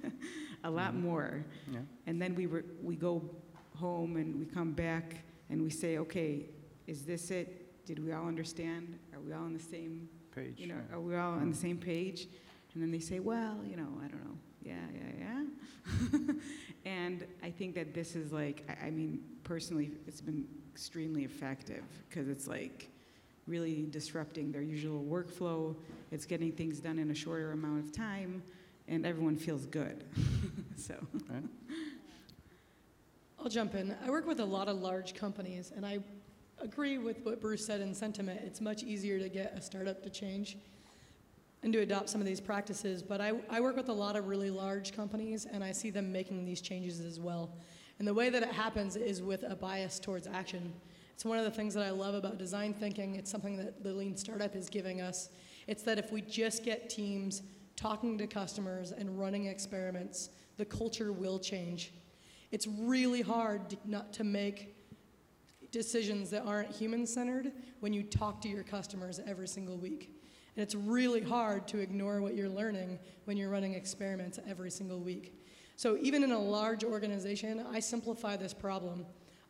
a 0.64 0.70
lot 0.70 0.94
Mhm. 0.94 1.02
more 1.02 1.46
Yeah. 1.72 1.80
and 2.08 2.22
then 2.22 2.36
we, 2.36 2.46
re- 2.46 2.64
we 2.82 2.96
go 2.96 3.30
home 3.76 4.16
and 4.16 4.40
we 4.40 4.46
come 4.46 4.72
back 4.72 5.24
and 5.50 5.62
we 5.62 5.70
say 5.70 5.98
okay 5.98 6.46
is 6.88 7.04
this 7.04 7.32
it 7.32 7.86
did 7.86 8.00
we 8.04 8.12
all 8.14 8.28
understand 8.28 8.98
are 9.14 9.20
we 9.20 9.34
all 9.34 9.44
on 9.44 9.54
the 9.54 9.60
same 9.60 10.08
Page. 10.34 10.60
you 10.60 10.68
know 10.68 10.76
yeah. 10.90 10.96
are 10.96 11.00
we 11.02 11.16
all 11.16 11.34
on 11.34 11.50
the 11.50 11.56
Mm. 11.58 11.62
same 11.62 11.78
page 11.78 12.28
and 12.74 12.82
then 12.84 12.92
they 12.92 13.00
say 13.00 13.20
well 13.20 13.58
you 13.70 13.76
know 13.76 13.90
i 14.04 14.08
don't 14.08 14.24
know 14.24 14.38
yeah 14.62 14.76
yeah 14.94 15.12
yeah 15.26 16.34
and 16.86 17.26
i 17.44 17.50
think 17.50 17.76
that 17.76 17.94
this 17.94 18.16
is 18.16 18.32
like 18.32 18.64
I, 18.70 18.88
I 18.88 18.92
mean 18.92 19.20
personally 19.44 19.92
it's 20.08 20.22
been 20.22 20.46
extremely 20.74 21.24
effective 21.24 21.84
because 22.10 22.28
it's 22.28 22.48
like 22.48 22.90
really 23.48 23.86
disrupting 23.90 24.52
their 24.52 24.62
usual 24.62 25.04
workflow 25.04 25.76
it's 26.12 26.26
getting 26.26 26.52
things 26.52 26.80
done 26.80 27.00
in 27.00 27.12
a 27.12 27.16
shorter 27.16 27.52
amount 27.52 27.80
of 27.80 27.92
time 27.92 28.42
and 28.88 29.06
everyone 29.06 29.36
feels 29.36 29.66
good 29.66 30.04
so 30.78 30.96
I'll 33.46 33.52
jump 33.52 33.76
in. 33.76 33.96
I 34.04 34.10
work 34.10 34.26
with 34.26 34.40
a 34.40 34.46
lot 34.46 34.68
of 34.68 34.82
large 34.82 35.14
companies, 35.14 35.72
and 35.76 35.86
I 35.86 36.00
agree 36.60 36.98
with 36.98 37.24
what 37.24 37.40
Bruce 37.40 37.64
said 37.64 37.80
in 37.80 37.94
sentiment. 37.94 38.42
It's 38.44 38.60
much 38.60 38.82
easier 38.82 39.20
to 39.20 39.30
get 39.30 39.54
a 39.56 39.62
startup 39.62 40.02
to 40.02 40.10
change 40.10 40.58
and 41.62 41.72
to 41.72 41.82
adopt 41.82 42.10
some 42.10 42.20
of 42.20 42.26
these 42.26 42.42
practices. 42.42 43.04
But 43.04 43.22
I, 43.22 43.34
I 43.52 43.62
work 43.62 43.76
with 43.76 43.90
a 43.90 43.94
lot 43.94 44.16
of 44.16 44.26
really 44.26 44.50
large 44.50 44.96
companies, 44.96 45.46
and 45.46 45.64
I 45.64 45.74
see 45.74 45.92
them 45.92 46.12
making 46.12 46.44
these 46.44 46.60
changes 46.60 47.02
as 47.02 47.20
well. 47.20 47.52
And 48.00 48.08
the 48.08 48.16
way 48.16 48.32
that 48.32 48.42
it 48.42 48.50
happens 48.50 48.96
is 48.96 49.22
with 49.22 49.44
a 49.44 49.56
bias 49.56 50.00
towards 50.00 50.26
action. 50.26 50.74
It's 51.15 51.23
one 51.23 51.38
of 51.38 51.45
the 51.45 51.51
things 51.51 51.73
that 51.75 51.86
I 51.86 51.91
love 51.91 52.13
about 52.13 52.38
design 52.38 52.73
thinking. 52.73 53.15
It's 53.15 53.32
something 53.32 53.56
that 53.56 53.84
the 53.84 53.93
Lean 53.93 54.17
Startup 54.17 54.54
is 54.54 54.69
giving 54.69 54.99
us. 54.99 55.30
It's 55.65 55.82
that 55.84 55.97
if 55.97 56.12
we 56.12 56.21
just 56.21 56.65
get 56.65 56.89
teams 56.89 57.41
talking 57.78 58.17
to 58.17 58.28
customers 58.28 58.91
and 58.91 59.17
running 59.17 59.45
experiments, 59.45 60.30
the 60.58 60.65
culture 60.65 61.13
will 61.13 61.39
change. 61.39 61.93
It's 62.51 62.67
really 62.67 63.21
hard 63.21 63.78
not 63.86 64.12
to 64.13 64.25
make 64.25 64.75
decisions 65.71 66.30
that 66.32 66.43
aren't 66.43 66.71
human 66.71 67.08
centered 67.08 67.54
when 67.80 67.93
you 67.93 68.04
talk 68.04 68.41
to 68.41 68.49
your 68.49 68.63
customers 68.63 69.21
every 69.25 69.47
single 69.47 69.78
week. 69.78 70.12
And 70.56 70.63
it's 70.63 70.75
really 70.75 71.21
hard 71.21 71.65
to 71.69 71.80
ignore 71.80 72.21
what 72.21 72.36
you're 72.36 72.49
learning 72.49 72.99
when 73.23 73.38
you're 73.38 73.49
running 73.49 73.73
experiments 73.73 74.38
every 74.47 74.71
single 74.71 74.99
week. 74.99 75.41
So, 75.78 75.97
even 76.01 76.23
in 76.23 76.32
a 76.32 76.39
large 76.39 76.84
organization, 76.84 77.65
I 77.71 77.80
simplify 77.80 78.38
this 78.38 78.54
problem. 78.54 79.06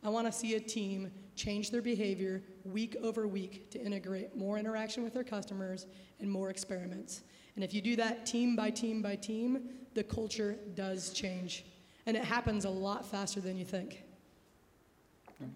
I 0.06 0.08
want 0.08 0.28
to 0.28 0.32
see 0.32 0.54
a 0.54 0.60
team 0.60 1.10
change 1.34 1.72
their 1.72 1.82
behavior 1.82 2.40
week 2.64 2.96
over 3.02 3.26
week 3.26 3.72
to 3.72 3.80
integrate 3.80 4.36
more 4.36 4.56
interaction 4.56 5.02
with 5.02 5.12
their 5.12 5.24
customers 5.24 5.88
and 6.20 6.30
more 6.30 6.48
experiments. 6.48 7.22
And 7.56 7.64
if 7.64 7.74
you 7.74 7.80
do 7.80 7.96
that 7.96 8.24
team 8.24 8.54
by 8.54 8.70
team 8.70 9.02
by 9.02 9.16
team, 9.16 9.68
the 9.94 10.04
culture 10.04 10.58
does 10.76 11.10
change. 11.10 11.64
And 12.06 12.16
it 12.16 12.22
happens 12.22 12.66
a 12.66 12.70
lot 12.70 13.04
faster 13.04 13.40
than 13.40 13.56
you 13.56 13.64
think. 13.64 14.04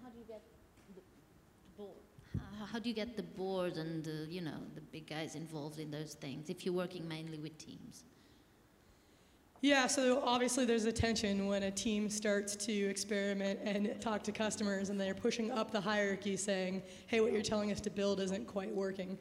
How 0.03 0.11
do 0.11 0.19
you 0.19 0.25
get 0.27 0.43
the 0.97 1.01
board? 1.79 1.95
How, 2.59 2.67
how 2.67 2.79
do 2.81 2.89
you 2.89 2.95
get 2.95 3.17
the 3.17 3.23
board 3.23 3.77
and 3.77 4.03
the, 4.03 4.27
you 4.29 4.41
know 4.41 4.59
the 4.75 4.81
big 4.81 5.07
guys 5.07 5.37
involved 5.37 5.79
in 5.79 5.93
those 5.93 6.15
things 6.15 6.51
if 6.51 6.67
you're 6.67 6.75
working 6.75 7.07
mainly 7.07 7.39
with 7.39 7.57
teams? 7.57 8.03
Yeah, 9.63 9.89
so 9.89 10.23
obviously 10.25 10.65
there's 10.65 10.87
a 10.87 10.93
tension 10.93 11.47
when 11.47 11.65
a 11.65 11.71
team 11.71 12.09
starts 12.09 12.57
to 12.57 12.73
experiment 12.73 13.61
and 13.63 14.01
talk 14.01 14.23
to 14.23 14.33
customers 14.33 14.89
and 14.89 14.99
they're 14.99 15.15
pushing 15.15 15.51
up 15.51 15.71
the 15.71 15.81
hierarchy 15.81 16.39
saying, 16.39 16.83
hey, 17.09 17.21
what 17.21 17.31
you're 17.31 17.43
telling 17.43 17.71
us 17.71 17.79
to 17.83 17.91
build 17.91 18.21
isn't 18.21 18.47
quite 18.47 18.75
working. 18.75 19.19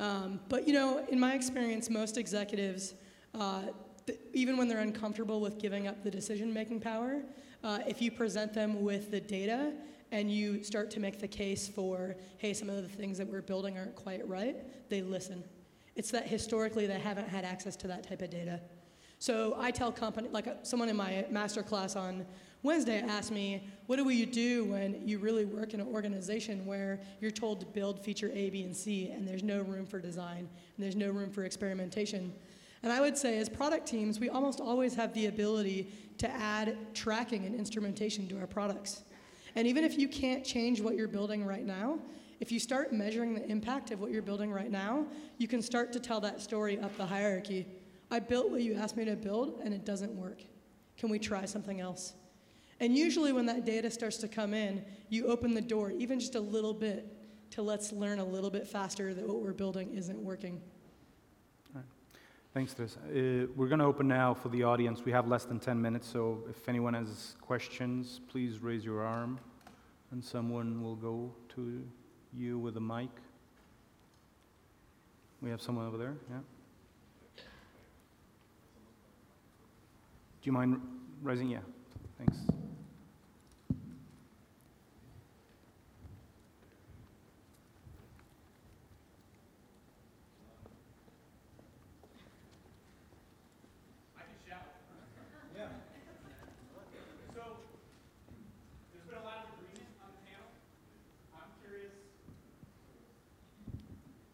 Um, 0.00 0.40
but 0.48 0.66
you 0.66 0.74
know, 0.74 1.06
in 1.08 1.20
my 1.20 1.34
experience, 1.34 1.90
most 1.90 2.18
executives, 2.18 2.94
uh, 3.38 3.62
th- 4.04 4.18
even 4.32 4.56
when 4.56 4.66
they're 4.66 4.80
uncomfortable 4.80 5.40
with 5.40 5.60
giving 5.60 5.86
up 5.86 6.02
the 6.02 6.10
decision-making 6.10 6.80
power, 6.80 7.22
uh, 7.62 7.78
if 7.86 8.02
you 8.02 8.10
present 8.10 8.52
them 8.52 8.82
with 8.82 9.12
the 9.12 9.20
data 9.20 9.74
and 10.10 10.28
you 10.28 10.64
start 10.64 10.90
to 10.90 10.98
make 10.98 11.20
the 11.20 11.28
case 11.28 11.68
for, 11.68 12.16
hey, 12.38 12.52
some 12.52 12.68
of 12.68 12.82
the 12.82 12.88
things 12.88 13.16
that 13.18 13.28
we're 13.28 13.42
building 13.42 13.78
aren't 13.78 13.94
quite 13.94 14.26
right, 14.26 14.56
they 14.88 15.02
listen. 15.02 15.44
It's 15.94 16.10
that 16.10 16.26
historically 16.26 16.88
they 16.88 16.98
haven't 16.98 17.28
had 17.28 17.44
access 17.44 17.76
to 17.76 17.86
that 17.86 18.02
type 18.08 18.22
of 18.22 18.30
data. 18.30 18.60
So 19.18 19.56
I 19.58 19.70
tell 19.70 19.90
company, 19.90 20.28
like 20.30 20.46
uh, 20.46 20.54
someone 20.62 20.88
in 20.88 20.96
my 20.96 21.26
master 21.30 21.62
class 21.62 21.96
on 21.96 22.24
Wednesday 22.62 23.00
asked 23.00 23.32
me, 23.32 23.62
what 23.86 23.96
do 23.96 24.08
you 24.08 24.26
do 24.26 24.64
when 24.64 25.06
you 25.06 25.18
really 25.18 25.44
work 25.44 25.74
in 25.74 25.80
an 25.80 25.88
organization 25.88 26.66
where 26.66 27.00
you're 27.20 27.30
told 27.30 27.60
to 27.60 27.66
build 27.66 28.04
feature 28.04 28.30
A, 28.34 28.50
B, 28.50 28.62
and 28.62 28.76
C, 28.76 29.10
and 29.10 29.26
there's 29.26 29.42
no 29.42 29.62
room 29.62 29.86
for 29.86 30.00
design, 30.00 30.40
and 30.40 30.84
there's 30.84 30.96
no 30.96 31.10
room 31.10 31.30
for 31.30 31.44
experimentation? 31.44 32.32
And 32.82 32.92
I 32.92 33.00
would 33.00 33.16
say, 33.16 33.38
as 33.38 33.48
product 33.48 33.86
teams, 33.86 34.20
we 34.20 34.28
almost 34.28 34.60
always 34.60 34.94
have 34.94 35.12
the 35.14 35.26
ability 35.26 35.92
to 36.18 36.30
add 36.30 36.76
tracking 36.94 37.44
and 37.44 37.54
instrumentation 37.54 38.28
to 38.28 38.38
our 38.38 38.46
products. 38.46 39.02
And 39.56 39.66
even 39.66 39.84
if 39.84 39.98
you 39.98 40.08
can't 40.08 40.44
change 40.44 40.80
what 40.80 40.94
you're 40.94 41.08
building 41.08 41.44
right 41.44 41.64
now, 41.64 41.98
if 42.40 42.52
you 42.52 42.60
start 42.60 42.92
measuring 42.92 43.34
the 43.34 43.44
impact 43.48 43.90
of 43.90 44.00
what 44.00 44.12
you're 44.12 44.22
building 44.22 44.52
right 44.52 44.70
now, 44.70 45.06
you 45.38 45.48
can 45.48 45.60
start 45.60 45.92
to 45.94 46.00
tell 46.00 46.20
that 46.20 46.40
story 46.40 46.78
up 46.78 46.96
the 46.96 47.06
hierarchy. 47.06 47.66
I 48.10 48.20
built 48.20 48.50
what 48.50 48.62
you 48.62 48.74
asked 48.74 48.96
me 48.96 49.04
to 49.04 49.16
build, 49.16 49.60
and 49.62 49.74
it 49.74 49.84
doesn't 49.84 50.14
work. 50.14 50.42
Can 50.96 51.10
we 51.10 51.18
try 51.18 51.44
something 51.44 51.80
else? 51.80 52.14
And 52.80 52.96
usually, 52.96 53.32
when 53.32 53.46
that 53.46 53.64
data 53.64 53.90
starts 53.90 54.18
to 54.18 54.28
come 54.28 54.54
in, 54.54 54.84
you 55.08 55.26
open 55.26 55.54
the 55.54 55.60
door 55.60 55.90
even 55.90 56.20
just 56.20 56.34
a 56.34 56.40
little 56.40 56.74
bit 56.74 57.14
to 57.50 57.62
let's 57.62 57.92
learn 57.92 58.18
a 58.18 58.24
little 58.24 58.50
bit 58.50 58.66
faster 58.66 59.14
that 59.14 59.26
what 59.26 59.42
we're 59.42 59.52
building 59.52 59.94
isn't 59.94 60.18
working. 60.18 60.60
Thanks, 62.54 62.72
Teresa. 62.72 62.98
Uh, 63.00 63.46
we're 63.54 63.68
going 63.68 63.78
to 63.78 63.84
open 63.84 64.08
now 64.08 64.32
for 64.32 64.48
the 64.48 64.64
audience. 64.64 65.04
We 65.04 65.12
have 65.12 65.28
less 65.28 65.44
than 65.44 65.60
10 65.60 65.80
minutes, 65.80 66.08
so 66.08 66.42
if 66.48 66.68
anyone 66.68 66.94
has 66.94 67.36
questions, 67.40 68.20
please 68.26 68.60
raise 68.60 68.84
your 68.84 69.02
arm, 69.02 69.38
and 70.12 70.24
someone 70.24 70.82
will 70.82 70.96
go 70.96 71.30
to 71.54 71.86
you 72.34 72.58
with 72.58 72.76
a 72.78 72.80
mic. 72.80 73.10
We 75.42 75.50
have 75.50 75.60
someone 75.60 75.86
over 75.86 75.98
there, 75.98 76.16
yeah? 76.30 76.38
You 80.48 80.52
mind 80.52 80.80
raising? 81.22 81.50
Yeah, 81.50 81.58
thanks. 82.16 82.38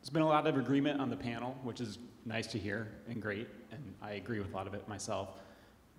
There's 0.01 0.11
been 0.11 0.23
a 0.23 0.29
lot 0.29 0.47
of 0.47 0.57
agreement 0.57 1.01
on 1.01 1.11
the 1.11 1.17
panel, 1.17 1.59
which 1.65 1.81
is 1.81 1.99
nice 2.25 2.47
to 2.49 2.59
hear 2.59 2.87
and 3.09 3.21
great, 3.21 3.49
and 3.73 3.83
I 4.01 4.13
agree 4.13 4.39
with 4.39 4.53
a 4.53 4.55
lot 4.55 4.69
of 4.69 4.75
it 4.75 4.87
myself. 4.87 5.31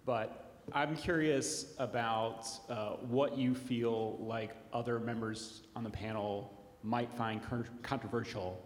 But 0.06 0.62
I'm 0.74 0.96
curious 0.96 1.74
about 1.80 2.48
uh, 2.70 2.92
what 3.08 3.38
you 3.38 3.54
feel 3.56 4.18
like 4.20 4.52
other 4.74 5.00
members 5.00 5.62
on 5.76 5.84
the 5.84 5.90
panel 5.90 6.54
might 6.84 7.12
find 7.14 7.44
con- 7.44 7.68
controversial 7.82 8.62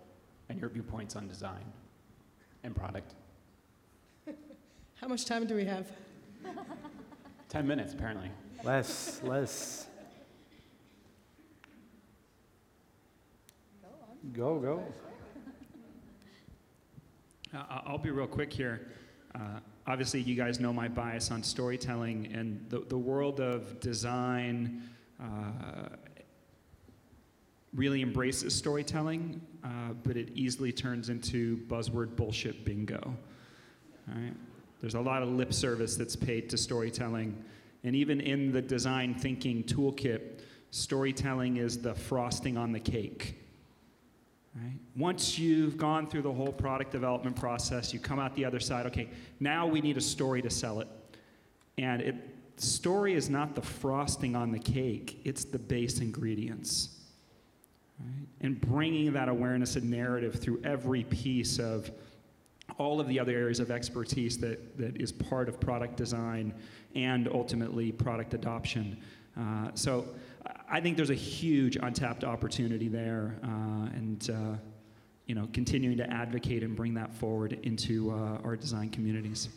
and 0.49 0.59
your 0.59 0.69
viewpoints 0.69 1.15
on 1.15 1.27
design 1.27 1.63
and 2.63 2.75
product. 2.75 3.13
How 4.95 5.07
much 5.07 5.25
time 5.25 5.47
do 5.47 5.55
we 5.55 5.65
have? 5.65 5.91
10 7.49 7.67
minutes, 7.67 7.93
apparently. 7.93 8.29
Less, 8.63 9.21
less. 9.23 9.87
Go, 14.33 14.59
go. 14.59 14.83
Uh, 17.53 17.63
I- 17.69 17.83
I'll 17.87 17.97
be 17.97 18.11
real 18.11 18.27
quick 18.27 18.51
here. 18.53 18.87
Uh, 19.33 19.59
obviously, 19.89 20.21
you 20.21 20.35
guys 20.35 20.59
know 20.59 20.71
my 20.71 20.87
bias 20.87 21.31
on 21.31 21.41
storytelling, 21.41 22.31
and 22.31 22.63
the, 22.69 22.81
the 22.87 22.97
world 22.97 23.39
of 23.39 23.79
design 23.79 24.83
uh, 25.19 25.89
really 27.73 28.03
embraces 28.03 28.53
storytelling, 28.53 29.41
uh, 29.63 29.93
but 30.03 30.15
it 30.15 30.29
easily 30.35 30.71
turns 30.71 31.09
into 31.09 31.57
buzzword 31.67 32.15
bullshit 32.15 32.63
bingo. 32.63 33.15
There's 34.79 34.95
a 34.95 35.01
lot 35.01 35.23
of 35.23 35.29
lip 35.29 35.53
service 35.53 35.95
that's 35.95 36.15
paid 36.15 36.49
to 36.51 36.57
storytelling, 36.57 37.43
and 37.83 37.95
even 37.95 38.21
in 38.21 38.51
the 38.51 38.61
design 38.61 39.15
thinking 39.15 39.63
toolkit, 39.63 40.41
storytelling 40.71 41.57
is 41.57 41.79
the 41.79 41.95
frosting 41.95 42.57
on 42.57 42.71
the 42.71 42.79
cake. 42.79 43.35
Right? 44.55 44.79
Once 44.95 45.37
you've 45.37 45.77
gone 45.77 46.07
through 46.07 46.23
the 46.23 46.31
whole 46.31 46.51
product 46.51 46.91
development 46.91 47.35
process, 47.35 47.93
you 47.93 47.99
come 47.99 48.19
out 48.19 48.35
the 48.35 48.45
other 48.45 48.59
side, 48.59 48.85
okay, 48.87 49.09
now 49.39 49.67
we 49.67 49.79
need 49.79 49.97
a 49.97 50.01
story 50.01 50.41
to 50.41 50.49
sell 50.49 50.79
it. 50.79 50.87
And 51.77 52.01
it, 52.01 52.15
story 52.57 53.13
is 53.13 53.29
not 53.29 53.55
the 53.55 53.61
frosting 53.61 54.35
on 54.35 54.51
the 54.51 54.59
cake, 54.59 55.21
it's 55.23 55.45
the 55.45 55.59
base 55.59 55.99
ingredients. 55.99 56.95
Right? 57.99 58.27
And 58.41 58.59
bringing 58.59 59.13
that 59.13 59.29
awareness 59.29 59.75
and 59.75 59.89
narrative 59.89 60.35
through 60.35 60.61
every 60.63 61.03
piece 61.03 61.59
of 61.59 61.91
all 62.77 62.99
of 62.99 63.07
the 63.07 63.19
other 63.19 63.33
areas 63.33 63.59
of 63.59 63.71
expertise 63.71 64.37
that, 64.39 64.77
that 64.77 64.99
is 65.01 65.11
part 65.11 65.49
of 65.49 65.59
product 65.59 65.95
design 65.95 66.53
and 66.95 67.27
ultimately 67.27 67.91
product 67.91 68.33
adoption. 68.33 68.97
Uh, 69.37 69.69
so 69.73 70.05
I 70.71 70.79
think 70.79 70.97
there's 70.97 71.09
a 71.09 71.15
huge 71.15 71.77
untapped 71.77 72.23
opportunity 72.23 72.87
there, 72.87 73.39
uh, 73.43 73.89
and 73.95 74.29
uh, 74.29 74.57
you 75.25 75.33
know, 75.33 75.47
continuing 75.51 75.97
to 75.97 76.09
advocate 76.09 76.63
and 76.63 76.75
bring 76.75 76.93
that 76.93 77.13
forward 77.13 77.57
into 77.63 78.11
uh, 78.11 78.37
our 78.43 78.55
design 78.55 78.89
communities. 78.89 79.49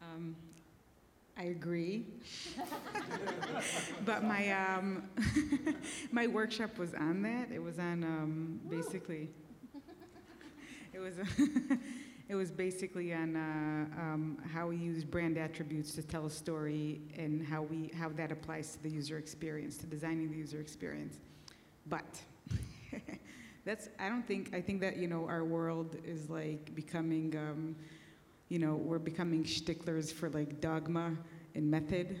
Um, 0.00 0.34
I 1.36 1.44
agree. 1.44 2.06
but 4.06 4.24
my 4.24 4.50
um, 4.50 5.02
my 6.12 6.26
workshop 6.26 6.78
was 6.78 6.94
on 6.94 7.20
that. 7.22 7.50
It 7.52 7.62
was 7.62 7.78
on 7.78 8.04
um, 8.04 8.60
basically. 8.70 9.28
It 10.94 11.00
was 11.00 11.14
it 12.28 12.34
was 12.34 12.50
basically 12.50 13.12
on 13.12 13.36
uh, 13.36 14.00
um, 14.00 14.38
how 14.52 14.68
we 14.68 14.76
use 14.76 15.04
brand 15.04 15.36
attributes 15.36 15.92
to 15.94 16.02
tell 16.02 16.26
a 16.26 16.30
story 16.30 17.00
and 17.16 17.46
how 17.46 17.62
we 17.62 17.90
how 17.98 18.08
that 18.10 18.32
applies 18.32 18.72
to 18.72 18.82
the 18.82 18.90
user 18.90 19.18
experience, 19.18 19.76
to 19.78 19.86
designing 19.86 20.30
the 20.30 20.36
user 20.36 20.60
experience. 20.60 21.20
But 21.86 22.20
that's 23.64 23.88
I 23.98 24.08
don't 24.08 24.26
think 24.26 24.54
I 24.54 24.60
think 24.60 24.80
that 24.80 24.96
you 24.96 25.08
know 25.08 25.26
our 25.26 25.44
world 25.44 25.96
is 26.04 26.30
like 26.30 26.74
becoming. 26.74 27.36
Um, 27.36 27.76
you 28.48 28.58
know, 28.58 28.74
we're 28.74 28.98
becoming 28.98 29.44
sticklers 29.44 30.12
for 30.12 30.28
like 30.30 30.60
dogma 30.60 31.16
and 31.54 31.70
method. 31.70 32.20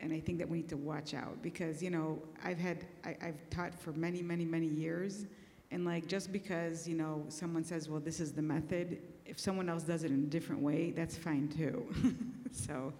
And 0.00 0.12
I 0.12 0.20
think 0.20 0.38
that 0.38 0.48
we 0.48 0.58
need 0.58 0.68
to 0.70 0.76
watch 0.76 1.12
out 1.14 1.42
because, 1.42 1.82
you 1.82 1.90
know, 1.90 2.22
I've 2.44 2.58
had, 2.58 2.86
I, 3.04 3.16
I've 3.22 3.50
taught 3.50 3.74
for 3.74 3.92
many, 3.92 4.22
many, 4.22 4.44
many 4.44 4.66
years. 4.66 5.26
And 5.70 5.84
like, 5.84 6.06
just 6.06 6.32
because, 6.32 6.88
you 6.88 6.96
know, 6.96 7.24
someone 7.28 7.64
says, 7.64 7.88
well, 7.88 8.00
this 8.00 8.20
is 8.20 8.32
the 8.32 8.42
method, 8.42 9.02
if 9.28 9.38
someone 9.38 9.68
else 9.68 9.82
does 9.82 10.04
it 10.04 10.10
in 10.10 10.24
a 10.24 10.26
different 10.26 10.62
way, 10.62 10.90
that's 10.90 11.16
fine 11.16 11.48
too. 11.48 11.86
so 12.52 12.92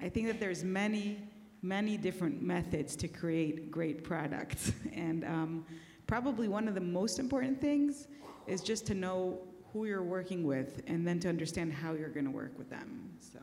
I 0.00 0.08
think 0.08 0.26
that 0.26 0.40
there's 0.40 0.64
many, 0.64 1.18
many 1.62 1.96
different 1.96 2.42
methods 2.42 2.96
to 2.96 3.08
create 3.08 3.70
great 3.70 4.04
products. 4.04 4.72
And 4.92 5.24
um, 5.24 5.66
probably 6.06 6.48
one 6.48 6.66
of 6.66 6.74
the 6.74 6.80
most 6.80 7.18
important 7.20 7.60
things 7.60 8.08
is 8.46 8.60
just 8.62 8.86
to 8.86 8.94
know 8.94 9.38
who 9.72 9.84
you're 9.84 10.02
working 10.02 10.44
with 10.44 10.82
and 10.86 11.06
then 11.06 11.20
to 11.20 11.28
understand 11.28 11.72
how 11.72 11.92
you're 11.92 12.08
going 12.08 12.24
to 12.24 12.32
work 12.32 12.58
with 12.58 12.68
them. 12.68 13.10
So. 13.20 13.38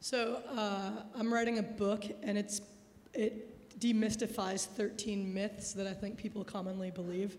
So 0.00 0.42
uh, 0.54 1.02
I'm 1.14 1.32
writing 1.32 1.58
a 1.58 1.62
book, 1.62 2.04
and 2.22 2.36
it's 2.36 2.60
it 3.14 3.80
demystifies 3.80 4.66
13 4.66 5.32
myths 5.32 5.72
that 5.72 5.86
I 5.86 5.94
think 5.94 6.18
people 6.18 6.44
commonly 6.44 6.90
believe. 6.90 7.38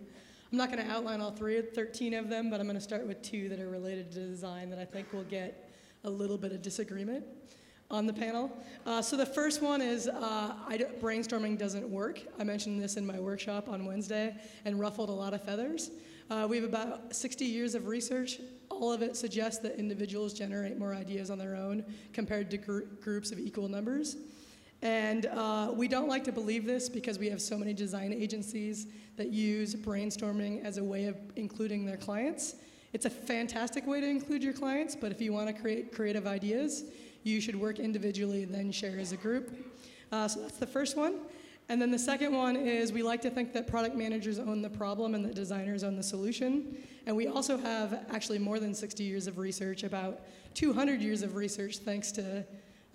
I'm 0.55 0.59
not 0.59 0.71
going 0.71 0.87
to 0.87 0.89
outline 0.89 1.19
all 1.19 1.31
three, 1.31 1.61
13 1.61 2.13
of 2.13 2.29
them, 2.29 2.49
but 2.49 2.61
I'm 2.61 2.65
going 2.65 2.77
to 2.77 2.81
start 2.81 3.05
with 3.05 3.21
two 3.21 3.49
that 3.49 3.59
are 3.59 3.67
related 3.67 4.09
to 4.13 4.25
design 4.25 4.69
that 4.69 4.79
I 4.79 4.85
think 4.85 5.11
will 5.11 5.25
get 5.25 5.69
a 6.05 6.09
little 6.09 6.37
bit 6.37 6.53
of 6.53 6.61
disagreement 6.61 7.25
on 7.91 8.05
the 8.07 8.13
panel. 8.13 8.49
Uh, 8.85 9.01
so 9.01 9.17
the 9.17 9.25
first 9.25 9.61
one 9.61 9.81
is 9.81 10.07
uh, 10.07 10.53
brainstorming 11.01 11.57
doesn't 11.57 11.85
work. 11.89 12.21
I 12.39 12.45
mentioned 12.45 12.81
this 12.81 12.95
in 12.95 13.05
my 13.05 13.19
workshop 13.19 13.67
on 13.67 13.85
Wednesday 13.85 14.33
and 14.63 14.79
ruffled 14.79 15.09
a 15.09 15.11
lot 15.11 15.33
of 15.33 15.43
feathers. 15.43 15.91
Uh, 16.29 16.47
we 16.49 16.55
have 16.55 16.63
about 16.63 17.13
60 17.13 17.43
years 17.43 17.75
of 17.75 17.87
research. 17.87 18.39
All 18.69 18.93
of 18.93 19.01
it 19.01 19.17
suggests 19.17 19.61
that 19.63 19.77
individuals 19.77 20.33
generate 20.33 20.79
more 20.79 20.93
ideas 20.95 21.29
on 21.29 21.37
their 21.37 21.57
own 21.57 21.83
compared 22.13 22.49
to 22.51 22.57
gr- 22.57 22.83
groups 23.01 23.33
of 23.33 23.39
equal 23.39 23.67
numbers. 23.67 24.15
And 24.81 25.25
uh, 25.27 25.71
we 25.73 25.87
don't 25.87 26.07
like 26.07 26.23
to 26.25 26.31
believe 26.31 26.65
this 26.65 26.89
because 26.89 27.17
we 27.17 27.29
have 27.29 27.41
so 27.41 27.57
many 27.57 27.73
design 27.73 28.13
agencies 28.13 28.87
that 29.17 29.29
use 29.29 29.75
brainstorming 29.75 30.63
as 30.63 30.77
a 30.77 30.83
way 30.83 31.05
of 31.05 31.17
including 31.35 31.85
their 31.85 31.97
clients. 31.97 32.55
It's 32.93 33.05
a 33.05 33.09
fantastic 33.09 33.87
way 33.87 33.99
to 33.99 34.07
include 34.07 34.43
your 34.43 34.53
clients, 34.53 34.95
but 34.95 35.11
if 35.11 35.19
you 35.19 35.33
want 35.33 35.47
to 35.47 35.53
create 35.53 35.91
creative 35.91 36.27
ideas, 36.27 36.85
you 37.23 37.41
should 37.41 37.55
work 37.55 37.79
individually, 37.79 38.43
and 38.43 38.53
then 38.53 38.71
share 38.71 38.99
as 38.99 39.11
a 39.11 39.17
group. 39.17 39.55
Uh, 40.11 40.27
so 40.27 40.41
that's 40.41 40.57
the 40.57 40.67
first 40.67 40.95
one. 40.95 41.15
And 41.67 41.81
then 41.81 41.89
the 41.89 41.99
second 41.99 42.31
one 42.33 42.55
is 42.55 42.93
we 42.93 43.01
like 43.01 43.21
to 43.23 43.29
think 43.31 43.51
that 43.53 43.67
product 43.67 43.95
managers 43.95 44.37
own 44.37 44.61
the 44.61 44.69
problem 44.69 45.15
and 45.15 45.25
that 45.25 45.33
designers 45.33 45.83
own 45.83 45.95
the 45.95 46.03
solution. 46.03 46.77
And 47.07 47.15
we 47.15 47.27
also 47.27 47.57
have 47.57 48.05
actually 48.11 48.37
more 48.37 48.59
than 48.59 48.73
60 48.73 49.03
years 49.03 49.25
of 49.25 49.39
research, 49.39 49.83
about 49.83 50.21
200 50.53 51.01
years 51.01 51.23
of 51.23 51.35
research, 51.35 51.79
thanks 51.79 52.11
to 52.13 52.45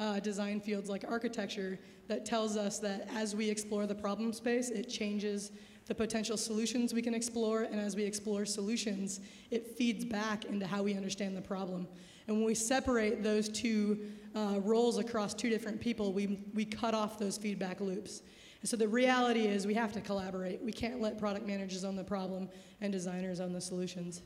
uh, 0.01 0.19
design 0.19 0.61
fields 0.61 0.89
like 0.89 1.05
architecture, 1.09 1.79
that 2.09 2.27
tells 2.27 2.57
us 2.57 2.81
that 2.81 3.09
as 3.15 3.37
we 3.37 3.49
explore 3.49 3.87
the 3.87 3.95
problem 3.95 4.33
space, 4.33 4.71
it 4.71 4.89
changes 4.89 5.53
the 5.87 5.95
potential 5.95 6.37
solutions 6.37 6.93
we 6.93 7.03
can 7.03 7.15
explore. 7.15 7.63
And 7.63 7.81
as 7.81 7.95
we 7.95 8.03
explore 8.03 8.45
solutions, 8.45 9.21
it 9.53 9.77
feeds 9.77 10.05
back 10.05 10.45
into 10.47 10.67
how 10.67 10.83
we 10.83 10.95
understand 10.95 11.37
the 11.37 11.43
problem. 11.43 11.87
And 12.27 12.37
when 12.37 12.47
we 12.47 12.55
separate 12.55 13.23
those 13.23 13.49
two 13.49 14.01
uh, 14.35 14.61
roles 14.63 14.99
across 14.99 15.35
two 15.35 15.51
different 15.51 15.81
people, 15.81 16.13
we, 16.13 16.41
we 16.55 16.65
cut 16.65 16.95
off 16.95 17.19
those 17.19 17.39
feedback 17.39 17.81
loops. 17.81 18.23
And 18.61 18.69
so 18.69 18.77
the 18.77 18.89
reality 18.89 19.47
is 19.47 19.67
we 19.67 19.75
have 19.75 19.93
to 19.93 20.01
collaborate. 20.01 20.63
We 20.63 20.73
can't 20.73 21.01
let 21.01 21.19
product 21.19 21.47
managers 21.47 21.85
own 21.85 21.97
the 21.97 22.05
problem 22.05 22.49
and 22.81 22.93
designers 22.93 23.41
own 23.41 23.53
the 23.53 23.61
solutions. 23.61 24.23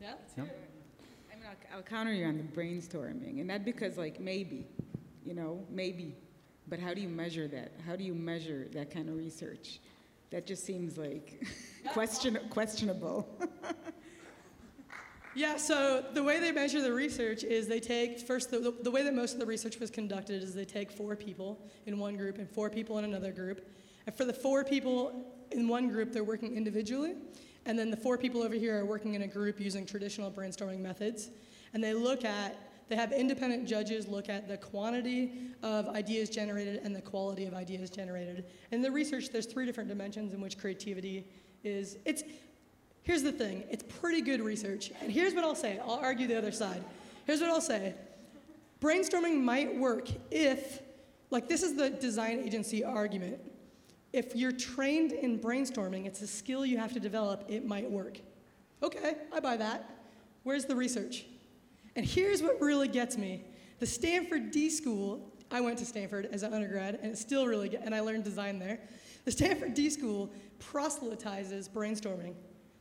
Yeah? 0.00 0.14
I 0.36 0.40
mean, 0.40 0.50
I'll, 1.74 1.82
counter 1.82 2.12
you 2.12 2.26
on 2.26 2.36
the 2.36 2.42
brainstorming, 2.42 3.40
and 3.40 3.48
that 3.50 3.64
because, 3.64 3.96
like, 3.96 4.20
maybe, 4.20 4.66
you 5.24 5.34
know, 5.34 5.64
maybe. 5.70 6.14
But 6.68 6.78
how 6.78 6.94
do 6.94 7.00
you 7.00 7.08
measure 7.08 7.48
that? 7.48 7.72
How 7.86 7.96
do 7.96 8.04
you 8.04 8.14
measure 8.14 8.68
that 8.72 8.90
kind 8.90 9.08
of 9.08 9.16
research? 9.16 9.80
That 10.30 10.46
just 10.46 10.64
seems 10.64 10.96
like 10.96 11.42
question, 11.92 12.38
questionable. 12.50 13.28
Yeah, 15.34 15.56
so 15.56 16.04
the 16.12 16.22
way 16.22 16.40
they 16.40 16.52
measure 16.52 16.82
the 16.82 16.92
research 16.92 17.42
is 17.42 17.66
they 17.66 17.80
take, 17.80 18.20
first, 18.20 18.50
the, 18.50 18.74
the 18.82 18.90
way 18.90 19.02
that 19.02 19.14
most 19.14 19.32
of 19.32 19.40
the 19.40 19.46
research 19.46 19.80
was 19.80 19.90
conducted 19.90 20.42
is 20.42 20.54
they 20.54 20.66
take 20.66 20.90
four 20.90 21.16
people 21.16 21.58
in 21.86 21.98
one 21.98 22.16
group 22.16 22.36
and 22.36 22.50
four 22.50 22.68
people 22.68 22.98
in 22.98 23.06
another 23.06 23.32
group. 23.32 23.66
And 24.06 24.14
for 24.14 24.26
the 24.26 24.34
four 24.34 24.62
people 24.62 25.24
in 25.50 25.68
one 25.68 25.88
group, 25.88 26.12
they're 26.12 26.22
working 26.22 26.54
individually. 26.54 27.14
And 27.64 27.78
then 27.78 27.90
the 27.90 27.96
four 27.96 28.18
people 28.18 28.42
over 28.42 28.54
here 28.54 28.78
are 28.78 28.84
working 28.84 29.14
in 29.14 29.22
a 29.22 29.26
group 29.26 29.58
using 29.58 29.86
traditional 29.86 30.30
brainstorming 30.30 30.80
methods. 30.80 31.30
And 31.74 31.82
they 31.82 31.94
look 31.94 32.24
at, 32.24 32.58
they 32.88 32.96
have 32.96 33.12
independent 33.12 33.66
judges 33.66 34.08
look 34.08 34.28
at 34.28 34.48
the 34.48 34.56
quantity 34.56 35.32
of 35.62 35.88
ideas 35.88 36.28
generated 36.28 36.80
and 36.84 36.94
the 36.94 37.00
quality 37.00 37.46
of 37.46 37.54
ideas 37.54 37.90
generated. 37.90 38.44
In 38.70 38.82
the 38.82 38.90
research, 38.90 39.30
there's 39.30 39.46
three 39.46 39.64
different 39.64 39.88
dimensions 39.88 40.34
in 40.34 40.40
which 40.40 40.58
creativity 40.58 41.26
is, 41.64 41.96
it's, 42.04 42.22
Here's 43.02 43.22
the 43.22 43.32
thing 43.32 43.64
it's 43.68 43.84
pretty 44.00 44.20
good 44.20 44.40
research. 44.40 44.92
And 45.00 45.10
here's 45.10 45.34
what 45.34 45.44
I'll 45.44 45.54
say 45.54 45.80
I'll 45.84 46.00
argue 46.02 46.26
the 46.26 46.38
other 46.38 46.52
side. 46.52 46.82
Here's 47.26 47.40
what 47.40 47.50
I'll 47.50 47.60
say 47.60 47.94
brainstorming 48.80 49.40
might 49.40 49.76
work 49.76 50.08
if, 50.30 50.82
like, 51.30 51.48
this 51.48 51.62
is 51.62 51.76
the 51.76 51.90
design 51.90 52.40
agency 52.44 52.82
argument. 52.82 53.38
If 54.12 54.36
you're 54.36 54.52
trained 54.52 55.12
in 55.12 55.38
brainstorming, 55.38 56.04
it's 56.04 56.20
a 56.20 56.26
skill 56.26 56.66
you 56.66 56.78
have 56.78 56.92
to 56.92 57.00
develop, 57.00 57.44
it 57.48 57.64
might 57.64 57.90
work. 57.90 58.18
Okay, 58.82 59.14
I 59.32 59.40
buy 59.40 59.56
that. 59.56 59.88
Where's 60.42 60.64
the 60.64 60.76
research? 60.76 61.24
And 61.96 62.06
here's 62.06 62.42
what 62.42 62.60
really 62.60 62.88
gets 62.88 63.16
me 63.16 63.44
the 63.78 63.86
Stanford 63.86 64.50
D 64.50 64.70
School, 64.70 65.32
I 65.50 65.60
went 65.60 65.78
to 65.78 65.86
Stanford 65.86 66.28
as 66.32 66.42
an 66.42 66.54
undergrad, 66.54 67.00
and 67.02 67.12
it 67.12 67.18
still 67.18 67.46
really, 67.46 67.68
get, 67.68 67.84
and 67.84 67.94
I 67.94 68.00
learned 68.00 68.24
design 68.24 68.58
there. 68.58 68.78
The 69.24 69.32
Stanford 69.32 69.74
D 69.74 69.90
School 69.90 70.30
proselytizes 70.58 71.68
brainstorming. 71.68 72.34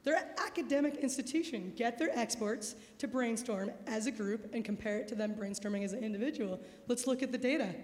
They're 0.04 0.18
an 0.18 0.30
academic 0.38 0.98
institution. 0.98 1.74
Get 1.76 2.00
their 2.00 2.18
experts 2.18 2.76
to 2.98 3.08
brainstorm 3.08 3.72
as 3.86 4.08
a 4.08 4.12
group 4.12 4.50
and 4.54 4.66
compare 4.66 4.98
it 4.98 5.08
to 5.10 5.16
them 5.16 5.36
brainstorming 5.36 5.84
as 5.84 5.94
an 5.94 6.04
individual. 6.04 6.60
Let's 6.88 7.06
look 7.06 7.22
at 7.22 7.32
the 7.32 7.38
data. 7.38 7.76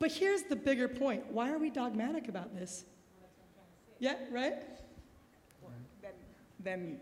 But 0.00 0.10
here's 0.10 0.42
the 0.44 0.56
bigger 0.56 0.88
point 0.88 1.30
why 1.30 1.50
are 1.50 1.58
we 1.58 1.70
dogmatic 1.70 2.28
about 2.28 2.54
this? 2.54 2.84
Yeah, 3.98 4.14
right? 4.30 4.54
then, 6.64 6.98
then 6.98 7.00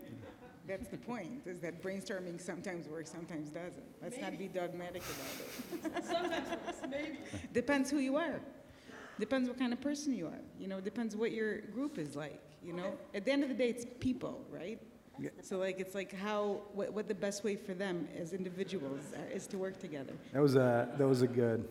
that's 0.69 0.87
the 0.87 0.97
point, 0.97 1.41
is 1.47 1.59
that 1.59 1.81
brainstorming 1.81 2.39
sometimes 2.39 2.87
works, 2.87 3.09
sometimes 3.11 3.49
doesn't. 3.49 3.83
Let's 4.03 4.21
not 4.21 4.37
be 4.37 4.47
dogmatic 4.47 5.01
about 5.01 5.95
it. 5.97 6.05
Sometimes 6.05 6.49
works, 6.49 6.81
maybe. 6.89 7.17
Depends 7.51 7.89
who 7.89 7.97
you 7.97 8.15
are. 8.15 8.39
Depends 9.19 9.49
what 9.49 9.57
kind 9.57 9.73
of 9.73 9.81
person 9.81 10.13
you 10.13 10.27
are. 10.27 10.41
You 10.59 10.67
know, 10.67 10.79
depends 10.79 11.15
what 11.15 11.31
your 11.31 11.61
group 11.61 11.97
is 11.97 12.15
like. 12.15 12.39
You 12.63 12.73
know, 12.73 12.93
at 13.15 13.25
the 13.25 13.31
end 13.31 13.43
of 13.43 13.49
the 13.49 13.55
day, 13.55 13.69
it's 13.69 13.85
people, 13.99 14.45
right? 14.51 14.79
Yeah. 15.17 15.29
So 15.41 15.57
like, 15.57 15.79
it's 15.79 15.95
like 15.95 16.13
how 16.13 16.61
what, 16.73 16.93
what 16.93 17.07
the 17.07 17.15
best 17.15 17.43
way 17.43 17.55
for 17.55 17.73
them 17.73 18.07
as 18.17 18.33
individuals 18.33 19.01
uh, 19.15 19.35
is 19.35 19.47
to 19.47 19.57
work 19.57 19.79
together. 19.79 20.13
That 20.33 20.41
was 20.41 20.55
a, 20.55 20.87
that 20.97 21.07
was 21.07 21.21
a 21.23 21.27
good. 21.27 21.67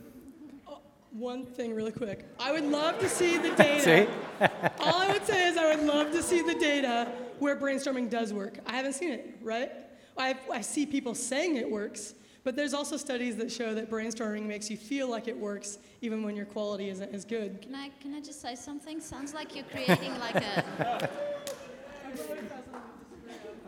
One 1.13 1.47
thing, 1.47 1.75
really 1.75 1.93
quick. 1.93 2.27
I 2.39 2.53
would 2.53 2.65
love 2.65 2.99
to 3.01 3.09
see 3.09 3.39
the 3.39 3.51
data. 3.57 4.07
See? 4.07 4.47
All 4.81 5.01
I 5.01 5.13
would 5.13 5.27
say 5.27 5.49
is 5.49 5.57
I 5.57 5.75
would 5.75 5.85
love 5.85 6.13
to 6.13 6.23
see 6.23 6.43
the 6.43 6.55
data 6.55 7.11
where 7.39 7.57
brainstorming 7.57 8.11
does 8.11 8.33
work. 8.33 8.59
I 8.67 8.73
haven't 8.73 8.95
seen 8.95 9.11
it, 9.11 9.39
right? 9.43 9.73
I, 10.17 10.37
I 10.53 10.61
see 10.61 10.85
people 10.85 11.15
saying 11.15 11.57
it 11.57 11.71
works, 11.71 12.15
but 12.45 12.57
there's 12.57 12.75
also 12.75 12.97
studies 12.97 13.37
that 13.37 13.51
show 13.51 13.75
that 13.75 13.91
brainstorming 13.91 14.45
makes 14.45 14.71
you 14.71 14.77
feel 14.77 15.09
like 15.09 15.29
it 15.29 15.37
works 15.37 15.79
even 16.01 16.23
when 16.23 16.37
your 16.37 16.47
quality 16.47 16.91
isn't 16.91 17.15
as 17.15 17.25
good. 17.25 17.63
Can 17.63 17.75
I, 17.75 17.91
can 18.01 18.15
I 18.15 18.21
just 18.21 18.43
say 18.43 18.55
something? 18.55 19.01
Sounds 19.01 19.33
like 19.33 19.55
you're 19.55 19.65
creating 19.65 20.19
like 20.19 20.37
a. 20.37 21.09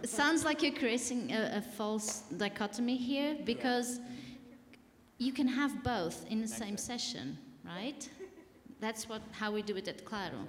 Sounds 0.05 0.44
like 0.44 0.62
you're 0.62 0.72
creating 0.72 1.33
a, 1.33 1.59
a 1.59 1.61
false 1.61 2.22
dichotomy 2.37 2.96
here 2.96 3.37
because 3.44 4.00
you 5.20 5.33
can 5.33 5.46
have 5.46 5.85
both 5.85 6.24
in 6.30 6.40
the 6.40 6.48
same 6.48 6.78
session, 6.78 7.37
right? 7.64 8.09
That's 8.80 9.06
what, 9.06 9.20
how 9.33 9.52
we 9.52 9.61
do 9.61 9.76
it 9.76 9.87
at 9.87 10.04
Claro. 10.06 10.48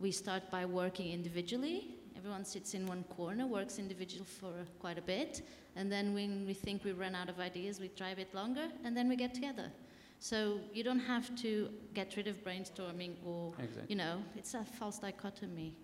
We 0.00 0.10
start 0.10 0.50
by 0.50 0.64
working 0.64 1.12
individually. 1.12 1.96
Everyone 2.16 2.44
sits 2.44 2.72
in 2.72 2.86
one 2.86 3.04
corner, 3.16 3.46
works 3.46 3.78
individual 3.78 4.24
for 4.24 4.52
quite 4.80 4.96
a 4.98 5.02
bit, 5.02 5.42
and 5.76 5.92
then 5.92 6.14
when 6.14 6.46
we 6.46 6.54
think 6.54 6.82
we 6.82 6.92
run 6.92 7.14
out 7.14 7.28
of 7.28 7.38
ideas, 7.38 7.78
we 7.78 7.88
try 7.88 8.08
a 8.10 8.16
bit 8.16 8.34
longer, 8.34 8.68
and 8.84 8.96
then 8.96 9.06
we 9.06 9.16
get 9.16 9.34
together. 9.34 9.70
So 10.18 10.60
you 10.72 10.82
don't 10.82 11.04
have 11.14 11.36
to 11.42 11.68
get 11.92 12.16
rid 12.16 12.26
of 12.26 12.42
brainstorming 12.42 13.12
or, 13.24 13.52
Exactly. 13.58 13.84
you 13.88 13.96
know, 13.96 14.22
it's 14.34 14.54
a 14.54 14.64
false 14.64 14.98
dichotomy. 14.98 15.74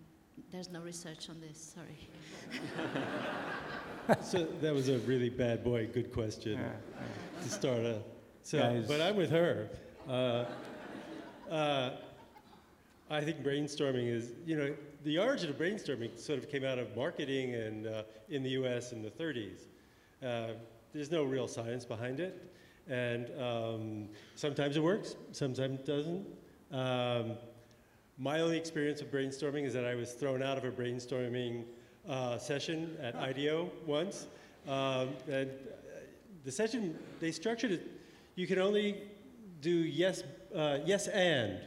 There's 0.50 0.70
no 0.70 0.80
research 0.80 1.28
on 1.28 1.38
this, 1.40 1.74
sorry. 1.74 2.08
So 4.24 4.46
that 4.60 4.74
was 4.74 4.88
a 4.88 4.98
really 5.00 5.30
bad 5.30 5.62
boy, 5.62 5.86
good 5.92 6.12
question 6.12 6.58
Yeah. 6.58 7.42
to 7.44 7.48
start 7.48 7.78
a. 7.80 8.00
So, 8.42 8.58
Guys. 8.58 8.86
but 8.88 9.00
I'm 9.00 9.16
with 9.16 9.30
her. 9.30 9.68
Uh, 10.08 10.44
uh, 11.50 11.90
I 13.08 13.20
think 13.20 13.42
brainstorming 13.42 14.08
is, 14.08 14.32
you 14.44 14.56
know, 14.56 14.74
the 15.04 15.18
origin 15.18 15.50
of 15.50 15.58
brainstorming 15.58 16.18
sort 16.18 16.38
of 16.38 16.50
came 16.50 16.64
out 16.64 16.78
of 16.78 16.96
marketing 16.96 17.54
and 17.54 17.86
uh, 17.86 18.02
in 18.28 18.42
the 18.42 18.50
U.S. 18.50 18.92
in 18.92 19.02
the 19.02 19.10
30s. 19.10 19.66
Uh, 20.22 20.54
there's 20.92 21.10
no 21.10 21.22
real 21.22 21.46
science 21.46 21.84
behind 21.84 22.20
it, 22.20 22.52
and 22.88 23.30
um, 23.40 24.08
sometimes 24.34 24.76
it 24.76 24.82
works, 24.82 25.14
sometimes 25.30 25.80
it 25.80 25.86
doesn't. 25.86 26.26
Um, 26.72 27.36
my 28.18 28.40
only 28.40 28.56
experience 28.56 29.00
of 29.00 29.10
brainstorming 29.10 29.64
is 29.64 29.72
that 29.72 29.84
I 29.84 29.94
was 29.94 30.12
thrown 30.12 30.42
out 30.42 30.58
of 30.58 30.64
a 30.64 30.70
brainstorming 30.70 31.64
uh, 32.08 32.38
session 32.38 32.96
at 33.00 33.14
IDEO 33.14 33.70
once. 33.86 34.26
Um, 34.66 35.10
and 35.30 35.50
uh, 35.50 36.00
the 36.44 36.52
session, 36.52 36.98
they 37.20 37.32
structured 37.32 37.72
it, 37.72 38.01
you 38.34 38.46
can 38.46 38.58
only 38.58 39.02
do 39.60 39.70
yes, 39.70 40.22
uh, 40.54 40.78
yes 40.84 41.08
and, 41.08 41.60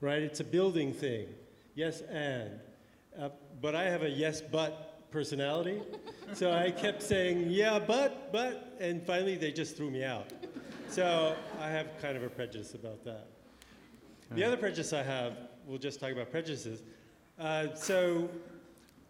right? 0.00 0.22
It's 0.22 0.40
a 0.40 0.44
building 0.44 0.92
thing, 0.92 1.28
yes 1.74 2.02
and. 2.02 2.50
Uh, 3.18 3.28
but 3.60 3.74
I 3.74 3.84
have 3.84 4.02
a 4.02 4.08
yes 4.08 4.40
but 4.40 5.10
personality, 5.10 5.80
so 6.32 6.52
I 6.52 6.70
kept 6.70 7.02
saying 7.02 7.50
yeah 7.50 7.78
but, 7.78 8.32
but, 8.32 8.76
and 8.80 9.06
finally 9.06 9.36
they 9.36 9.52
just 9.52 9.76
threw 9.76 9.90
me 9.90 10.04
out. 10.04 10.32
So 10.88 11.36
I 11.60 11.68
have 11.68 11.88
kind 12.00 12.16
of 12.16 12.22
a 12.22 12.28
prejudice 12.28 12.74
about 12.74 13.04
that. 13.04 13.26
The 14.30 14.44
other 14.44 14.56
prejudice 14.56 14.94
I 14.94 15.02
have, 15.02 15.34
we'll 15.66 15.78
just 15.78 16.00
talk 16.00 16.10
about 16.10 16.30
prejudices. 16.30 16.82
Uh, 17.38 17.74
so 17.74 18.30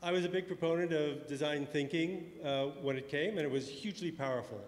I 0.03 0.11
was 0.11 0.25
a 0.25 0.29
big 0.29 0.49
proponent 0.49 0.93
of 0.93 1.29
design 1.29 1.65
thinking 1.65 2.33
uh, 2.45 2.67
when 2.83 2.97
it 2.97 3.09
came, 3.09 3.31
and 3.31 3.41
it 3.41 3.51
was 3.51 3.69
hugely 3.69 4.11
powerful 4.11 4.61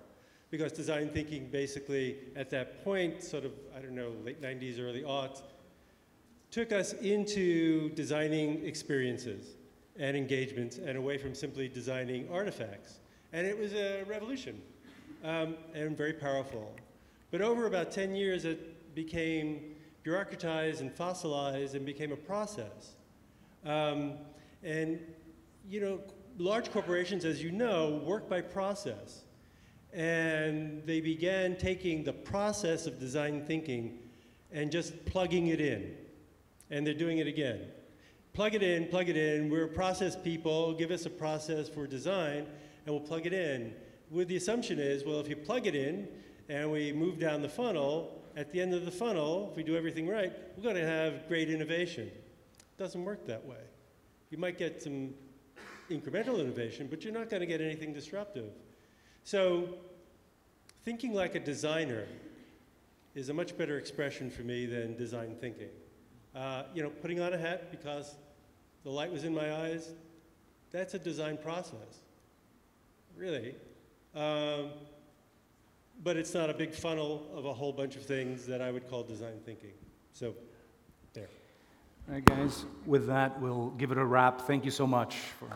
because 0.57 0.71
design 0.71 1.09
thinking 1.09 1.49
basically, 1.51 2.17
at 2.37 2.49
that 2.49 2.85
point, 2.85 3.21
sort 3.21 3.45
of, 3.45 3.51
I 3.77 3.81
don't 3.81 3.97
know, 3.97 4.13
late 4.25 4.41
90s, 4.41 4.79
early 4.79 5.03
aughts, 5.03 5.43
took 6.53 6.71
us 6.71 6.93
into 6.93 7.89
designing 7.97 8.65
experiences 8.65 9.57
and 9.99 10.17
engagements 10.17 10.79
and 10.79 10.97
away 10.97 11.19
from 11.19 11.35
simply 11.35 11.67
designing 11.67 12.29
artifacts. 12.31 13.01
And 13.33 13.49
it 13.49 13.59
was 13.59 13.73
a 13.75 14.05
revolution 14.05 14.63
um, 15.25 15.57
and 15.75 15.97
very 15.97 16.13
powerful. 16.13 16.73
But 17.33 17.41
over 17.41 17.67
about 17.67 17.91
10 17.91 18.15
years, 18.15 18.45
it 18.45 18.95
became 18.95 19.75
bureaucratized 20.07 20.81
and 20.81 20.93
fossilized 20.93 21.75
and 21.75 21.85
became 21.85 22.13
a 22.13 22.17
process. 22.17 22.95
Um, 23.67 24.13
and, 24.63 25.01
you 25.69 25.81
know, 25.81 25.99
large 26.39 26.71
corporations, 26.71 27.25
as 27.25 27.43
you 27.43 27.51
know, 27.51 28.01
work 28.07 28.29
by 28.29 28.41
process. 28.41 29.25
And 29.95 30.85
they 30.85 31.01
began 31.01 31.57
taking 31.57 32.03
the 32.03 32.13
process 32.13 32.87
of 32.87 32.99
design 32.99 33.45
thinking 33.47 33.99
and 34.53 34.71
just 34.71 35.05
plugging 35.07 35.47
it 35.47 35.61
in. 35.61 35.95
And 36.71 36.87
they're 36.87 36.95
doing 36.95 37.19
it 37.19 37.29
again. 37.29 37.61
Plug 38.33 38.57
it 38.57 38.63
in, 38.65 38.89
plug 38.89 39.09
it 39.09 39.17
in. 39.17 39.49
We're 39.49 39.69
process 39.69 40.17
people. 40.17 40.75
Give 40.75 40.91
us 40.91 41.07
a 41.07 41.11
process 41.11 41.69
for 41.69 41.87
design, 41.87 42.47
and 42.85 42.95
we'll 42.95 43.01
plug 43.01 43.27
it 43.27 43.33
in. 43.33 43.73
With 44.11 44.27
the 44.27 44.37
assumption 44.37 44.81
is, 44.81 45.05
well, 45.05 45.21
if 45.21 45.29
you 45.29 45.37
plug 45.37 45.69
it 45.69 45.77
in 45.77 46.09
and 46.49 46.71
we 46.73 46.93
move 46.93 47.21
down 47.21 47.43
the 47.43 47.49
funnel, 47.49 48.21
at 48.37 48.51
the 48.51 48.61
end 48.61 48.75
of 48.75 48.85
the 48.85 48.91
funnel, 48.91 49.49
if 49.53 49.57
we 49.57 49.63
do 49.63 49.77
everything 49.77 50.09
right, 50.09 50.33
we're 50.57 50.65
going 50.65 50.75
to 50.75 50.87
have 50.87 51.29
great 51.29 51.49
innovation. 51.49 52.09
It 52.09 52.79
doesn't 52.79 53.05
work 53.05 53.25
that 53.29 53.45
way. 53.45 53.63
You 54.31 54.39
might 54.39 54.59
get 54.59 54.83
some 54.83 55.15
incremental 55.89 56.41
innovation, 56.41 56.89
but 56.91 57.05
you're 57.05 57.15
not 57.15 57.31
going 57.31 57.41
to 57.41 57.47
get 57.47 57.61
anything 57.61 57.93
disruptive. 57.93 58.51
So, 59.25 59.71
thinking 60.85 61.15
like 61.15 61.35
a 61.35 61.41
designer 61.41 62.05
is 63.15 63.31
a 63.31 63.35
much 63.35 63.57
better 63.57 63.79
expression 63.79 64.31
for 64.31 64.43
me 64.43 64.67
than 64.67 64.99
design 64.99 65.35
thinking. 65.41 65.71
Uh, 66.35 66.65
you 66.75 66.83
know, 66.83 66.91
putting 66.91 67.21
on 67.21 67.33
a 67.33 67.39
hat 67.39 67.71
because 67.71 68.17
the 68.83 68.91
light 68.91 69.11
was 69.11 69.25
in 69.25 69.35
my 69.35 69.55
eyes, 69.63 69.93
that's 70.73 70.93
a 70.93 70.99
design 70.99 71.39
process, 71.39 72.03
really. 73.17 73.55
Um, 74.15 74.71
but 76.03 76.19
it's 76.19 76.35
not 76.35 76.51
a 76.51 76.55
big 76.55 76.75
funnel 76.75 77.27
of 77.35 77.47
a 77.47 77.53
whole 77.55 77.73
bunch 77.73 77.97
of 77.97 78.05
things 78.05 78.45
that 78.47 78.61
I 78.61 78.71
would 78.71 78.91
call 78.91 79.05
design 79.05 79.41
thinking. 79.47 79.73
So, 80.13 80.35
there. 81.15 81.29
All 82.09 82.15
right, 82.15 82.25
guys, 82.25 82.67
with 82.85 83.07
that, 83.07 83.41
we'll 83.41 83.71
give 83.71 83.91
it 83.91 83.97
a 83.97 84.05
wrap. 84.05 84.43
Thank 84.43 84.67
you 84.67 84.71
so 84.71 84.87
much 84.87 85.17
for 85.17 85.49